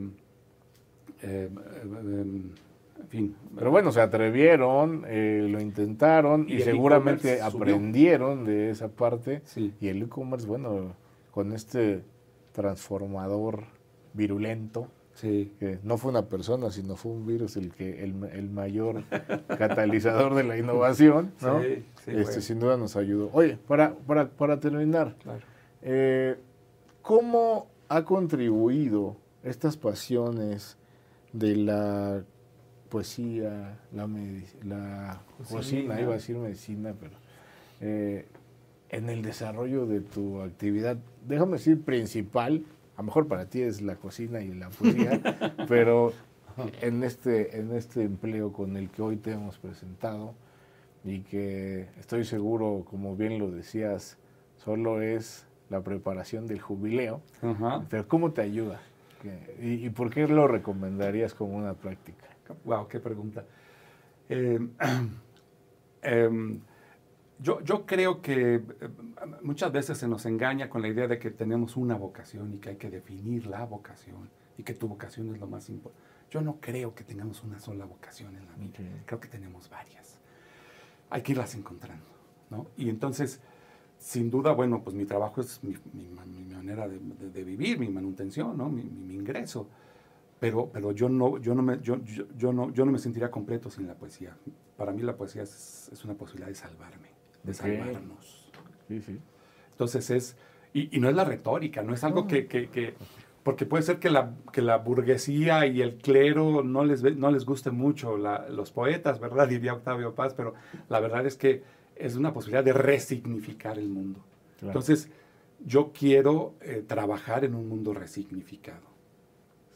eh, 1.23 1.49
eh, 1.51 2.25
en 3.01 3.09
fin. 3.09 3.37
Pero 3.57 3.71
bueno, 3.71 3.91
se 3.93 4.01
atrevieron, 4.01 5.05
eh, 5.07 5.47
lo 5.51 5.61
intentaron 5.61 6.47
Y 6.49 6.61
seguramente 6.61 7.39
subió. 7.41 7.47
aprendieron 7.63 8.45
de 8.45 8.71
esa 8.71 8.89
parte. 8.89 9.43
Sí. 9.45 9.75
Y 9.81 9.89
el 9.89 10.03
e-commerce, 10.03 10.47
bueno, 10.47 10.95
con 11.31 11.53
este 11.53 12.03
transformador 12.53 13.65
virulento, 14.13 14.89
Sí. 15.15 15.53
que 15.61 15.79
no 15.85 15.97
fue 15.97 16.11
una 16.11 16.27
persona, 16.29 16.71
sino 16.71 16.97
fue 16.97 17.13
un 17.13 17.27
virus 17.27 17.57
el 17.57 17.73
que 17.73 18.03
el, 18.03 18.15
el 18.33 18.51
mayor 18.51 19.05
catalizador 19.59 20.35
de 20.35 20.45
la 20.45 20.59
innovación, 20.59 21.33
¿no? 21.41 21.63
Sí, 21.63 21.85
sí, 22.05 22.11
este, 22.11 22.41
sin 22.41 22.59
duda 22.61 22.77
nos 22.77 22.97
ayudó. 22.97 23.31
Oye, 23.33 23.57
para, 23.69 23.95
para, 23.95 24.29
para 24.29 24.59
terminar, 24.61 25.15
Claro. 25.23 25.41
eh, 25.83 26.37
¿cómo 27.03 27.69
ha 27.89 28.05
contribuido 28.05 29.17
estas 29.45 29.77
pasiones 29.77 30.77
de 31.33 31.57
la 31.57 32.23
poesía, 32.89 33.79
la, 33.93 34.07
la 34.65 35.21
Cocina. 35.39 35.57
cocina, 35.59 36.01
iba 36.01 36.11
a 36.11 36.15
decir 36.15 36.37
medicina, 36.37 36.95
pero 36.99 37.13
eh, 37.81 38.27
en 38.89 39.09
el 39.11 39.23
desarrollo 39.23 39.87
de 39.87 40.01
tu 40.01 40.41
actividad, 40.41 40.97
déjame 41.27 41.53
decir 41.53 41.83
principal, 41.83 42.65
a 42.97 43.03
lo 43.03 43.05
mejor 43.05 43.27
para 43.27 43.47
ti 43.47 43.63
es 43.63 43.83
la 43.83 43.97
cocina 43.97 44.41
y 44.41 44.55
la 44.55 44.71
poesía, 44.71 45.21
pero 45.69 46.13
en 46.81 47.03
este, 47.03 47.59
en 47.59 47.75
este 47.75 48.03
empleo 48.03 48.53
con 48.53 48.77
el 48.77 48.91
que 48.91 49.03
hoy 49.03 49.17
te 49.17 49.33
hemos 49.33 49.59
presentado 49.59 50.35
y 51.05 51.21
que 51.21 51.89
estoy 51.99 52.25
seguro, 52.25 52.85
como 52.89 53.17
bien 53.17 53.39
lo 53.39 53.51
decías, 53.51 54.19
solo 54.57 55.03
es 55.03 55.47
la 55.71 55.83
preparación 55.83 56.47
del 56.47 56.61
jubileo, 56.61 57.21
pero 57.89 58.07
¿cómo 58.09 58.33
te 58.33 58.43
ayuda? 58.43 58.81
¿Y, 59.61 59.89
por 59.91 60.11
qué 60.11 60.29
lo 60.29 60.47
recomendarías 60.47 61.35
como 61.35 61.57
una 61.57 61.75
práctica? 61.75 62.27
Wow, 62.65 62.89
qué 62.89 63.01
pregunta. 63.01 63.45
Eh, 64.29 64.61
em, 66.03 66.61
yo, 67.39 67.61
yo, 67.63 67.85
creo 67.87 68.23
que 68.23 68.55
eh, 68.55 68.63
muchas 69.43 69.73
veces 69.73 69.99
se 69.99 70.09
nos 70.09 70.25
engaña 70.27 70.71
con 70.71 70.83
la 70.83 70.89
idea 70.89 71.07
de 71.07 71.19
que 71.19 71.31
tenemos 71.31 71.77
una 71.77 71.97
vocación 71.97 72.55
y 72.55 72.59
que 72.59 72.71
hay 72.71 72.77
que 72.77 72.91
definir 72.91 73.47
la 73.47 73.65
vocación 73.65 74.31
y 74.57 74.63
que 74.63 74.75
tu 74.75 74.89
vocación 74.89 75.35
es 75.35 75.41
lo 75.41 75.47
más 75.47 75.69
importante. 75.69 76.03
Yo 76.31 76.41
no 76.41 76.59
creo 76.61 76.95
que 76.95 77.05
tengamos 77.05 77.43
una 77.43 77.59
sola 77.61 77.85
vocación 77.85 78.37
en 78.37 78.47
la 78.47 78.55
vida, 78.55 78.79
creo 79.07 79.21
que 79.21 79.29
tenemos 79.29 79.69
varias. 79.69 80.19
Hay 81.11 81.23
que 81.23 81.33
irlas 81.33 81.55
encontrando, 81.55 82.07
¿no? 82.51 82.67
Y 82.77 82.89
entonces, 82.89 83.41
sin 83.99 84.31
duda, 84.31 84.53
bueno, 84.53 84.83
pues 84.83 84.97
mi 84.97 85.05
trabajo 85.05 85.41
es 85.41 85.61
mi, 85.63 85.77
manera 86.09 86.89
de, 86.89 87.45
vivir, 87.45 87.79
mi 87.79 87.89
manutención, 87.89 88.57
¿no? 88.57 88.69
mi, 88.69 88.83
ingreso. 89.15 89.69
Pero, 90.41 90.69
pero 90.73 90.93
yo, 90.93 91.09
no, 91.09 91.39
yo, 91.39 91.55
no 91.55 91.63
me, 91.63 91.81
yo, 91.81 91.99
yo, 92.03 92.53
no, 92.53 92.73
yo 92.73 92.85
no 92.85 92.93
me 92.93 92.99
sentiría 92.99 93.31
completo 93.31 93.71
sin 93.71 93.87
la 93.87 93.95
poesía. 93.95 94.37
Para 94.77 94.93
mí 94.93 95.03
la 95.03 95.17
poesía 95.17 95.43
es, 95.43 95.89
es 95.93 96.05
una 96.05 96.15
posibilidad 96.15 96.49
de 96.49 96.55
salvarme, 96.55 97.09
de 97.45 97.55
salvarnos. 97.55 98.51
Sí, 98.89 99.01
sí. 99.01 99.19
Entonces 99.71 100.11
es, 100.11 100.37
y, 100.73 100.95
y, 100.97 101.01
no 101.01 101.09
es 101.09 101.15
la 101.15 101.25
retórica, 101.25 101.83
no 101.83 101.95
es 101.95 102.05
algo 102.05 102.27
que, 102.27 102.47
que, 102.47 102.69
que, 102.69 102.95
porque 103.45 103.67
puede 103.67 103.83
ser 103.83 103.99
que 103.99 104.11
la, 104.11 104.35
que 104.53 104.63
la 104.63 104.79
burguesía 104.79 105.67
y 105.67 105.83
el 105.83 105.97
clero 105.97 106.63
no 106.65 106.85
les, 106.85 107.03
no 107.17 107.31
les 107.31 107.45
guste 107.45 107.71
mucho 107.71 108.17
los 108.17 108.73
poetas, 108.73 109.21
¿verdad? 109.21 109.47
Diría 109.51 109.75
Octavio 109.75 110.15
Paz, 110.15 110.35
pero 110.35 110.55
la 110.89 110.99
verdad 110.99 111.27
es 111.27 111.37
que 111.37 111.63
es 111.95 112.17
una 112.17 112.33
posibilidad 112.33 112.65
de 112.65 112.73
resignificar 112.73 113.79
el 113.79 113.89
mundo. 113.89 114.21
Entonces, 114.63 115.11
yo 115.65 115.93
quiero 115.93 116.55
eh, 116.63 116.83
trabajar 116.87 117.45
en 117.45 117.55
un 117.55 117.69
mundo 117.69 117.93
resignificado. 117.93 118.95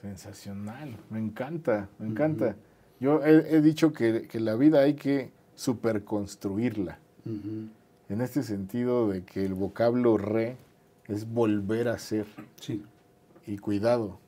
Sensacional, 0.01 0.97
me 1.11 1.19
encanta, 1.19 1.89
me 1.99 2.07
encanta. 2.07 2.57
Yo 3.01 3.23
he, 3.23 3.61
dicho 3.61 3.93
que, 3.93 4.27
la 4.35 4.55
vida 4.57 4.81
hay 4.81 4.95
que 4.95 5.31
superconstruirla. 5.55 6.99
En 7.25 8.21
este 8.21 8.43
sentido 8.43 9.09
de 9.09 9.25
que 9.25 9.45
el 9.45 9.55
vocablo 9.55 10.17
re 10.17 10.57
es 11.07 11.31
volver 11.31 11.89
a 11.89 11.99
ser. 11.99 12.27
Sí. 12.61 12.83
Y 13.47 13.59
cuidado, 13.59 14.19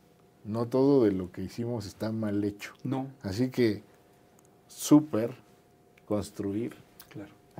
no 0.44 0.66
todo 0.66 1.04
de 1.04 1.12
lo 1.12 1.30
que 1.32 1.42
hicimos 1.42 1.86
está 1.86 2.12
mal 2.12 2.42
hecho. 2.44 2.72
No. 2.84 3.06
Así 3.22 3.50
que 3.50 3.82
super 4.66 5.34
construir 6.06 6.74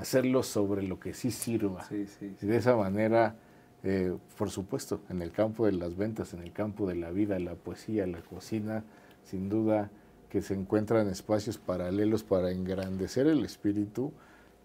hacerlo 0.01 0.43
sobre 0.43 0.83
lo 0.83 0.99
que 0.99 1.13
sí 1.13 1.31
sirva. 1.31 1.87
Y 1.91 2.47
de 2.47 2.57
esa 2.57 2.75
manera, 2.75 3.37
eh, 3.83 4.17
por 4.39 4.51
supuesto, 4.51 5.03
en 5.11 5.21
el 5.21 5.31
campo 5.31 5.67
de 5.67 5.73
las 5.73 5.95
ventas, 5.97 6.33
en 6.33 6.43
el 6.43 6.53
campo 6.53 6.87
de 6.89 6.95
la 6.95 7.11
vida, 7.11 7.39
la 7.39 7.55
poesía, 7.55 8.07
la 8.07 8.23
cocina, 8.23 8.83
sin 9.25 9.51
duda 9.51 9.91
que 10.31 10.41
se 10.41 10.55
encuentran 10.55 11.09
espacios 11.09 11.59
paralelos 11.59 12.23
para 12.23 12.51
engrandecer 12.51 13.27
el 13.27 13.45
espíritu 13.45 14.13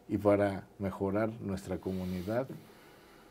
y 0.07 0.17
para 0.17 0.67
mejorar 0.79 1.29
nuestra 1.41 1.77
comunidad 1.77 2.47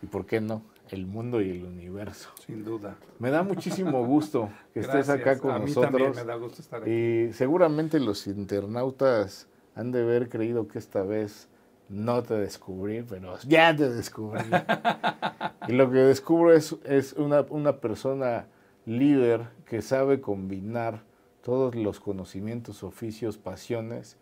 y, 0.03 0.07
¿por 0.07 0.27
qué 0.27 0.41
no?, 0.41 0.63
el 0.91 1.07
mundo 1.07 1.41
y 1.41 1.51
el 1.51 1.65
universo. 1.65 2.29
Sin 2.47 2.65
duda. 2.65 2.97
Me 3.19 3.31
da 3.31 3.43
muchísimo 3.43 4.05
gusto 4.05 4.51
que 4.73 4.81
estés 4.81 5.09
acá 5.09 5.39
con 5.39 5.53
A 5.53 5.59
mí 5.59 5.67
nosotros. 5.67 5.93
También 5.93 6.15
me 6.15 6.25
da 6.25 6.35
gusto 6.37 6.61
estar 6.61 6.83
aquí. 6.83 6.91
Y 6.91 7.33
seguramente 7.33 7.99
los 8.01 8.27
internautas 8.27 9.49
han 9.75 9.93
de 9.93 10.03
haber 10.03 10.29
creído 10.29 10.69
que 10.69 10.79
esta 10.79 11.03
vez 11.03 11.49
no 11.89 12.23
te 12.23 12.35
descubrí, 12.35 13.03
pero 13.03 13.39
ya 13.47 13.75
te 13.75 13.89
descubrí. 13.89 14.45
y 15.69 15.73
lo 15.73 15.91
que 15.91 15.99
descubro 15.99 16.53
es, 16.53 16.77
es 16.85 17.13
una, 17.15 17.43
una, 17.51 17.81
persona 17.81 18.47
líder 18.87 19.49
que 19.67 19.83
sabe 19.83 20.21
combinar 20.21 21.03
todos 21.43 21.75
los 21.75 22.01
conocimientos, 22.01 22.83
oficios, 22.83 23.37
pasiones 23.37 24.17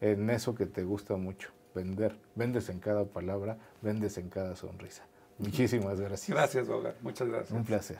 en 0.00 0.30
eso 0.30 0.54
que 0.54 0.66
te 0.66 0.84
gusta 0.84 1.16
mucho, 1.16 1.50
vender. 1.78 2.18
Vendes 2.34 2.68
en 2.68 2.80
cada 2.80 3.04
palabra, 3.04 3.58
vendes 3.82 4.18
en 4.18 4.28
cada 4.28 4.54
sonrisa. 4.56 5.04
Muchísimas 5.38 6.00
gracias. 6.00 6.36
Gracias, 6.36 6.66
Boga. 6.66 6.94
Muchas 7.00 7.28
gracias. 7.28 7.52
Un 7.52 7.64
placer. 7.64 7.98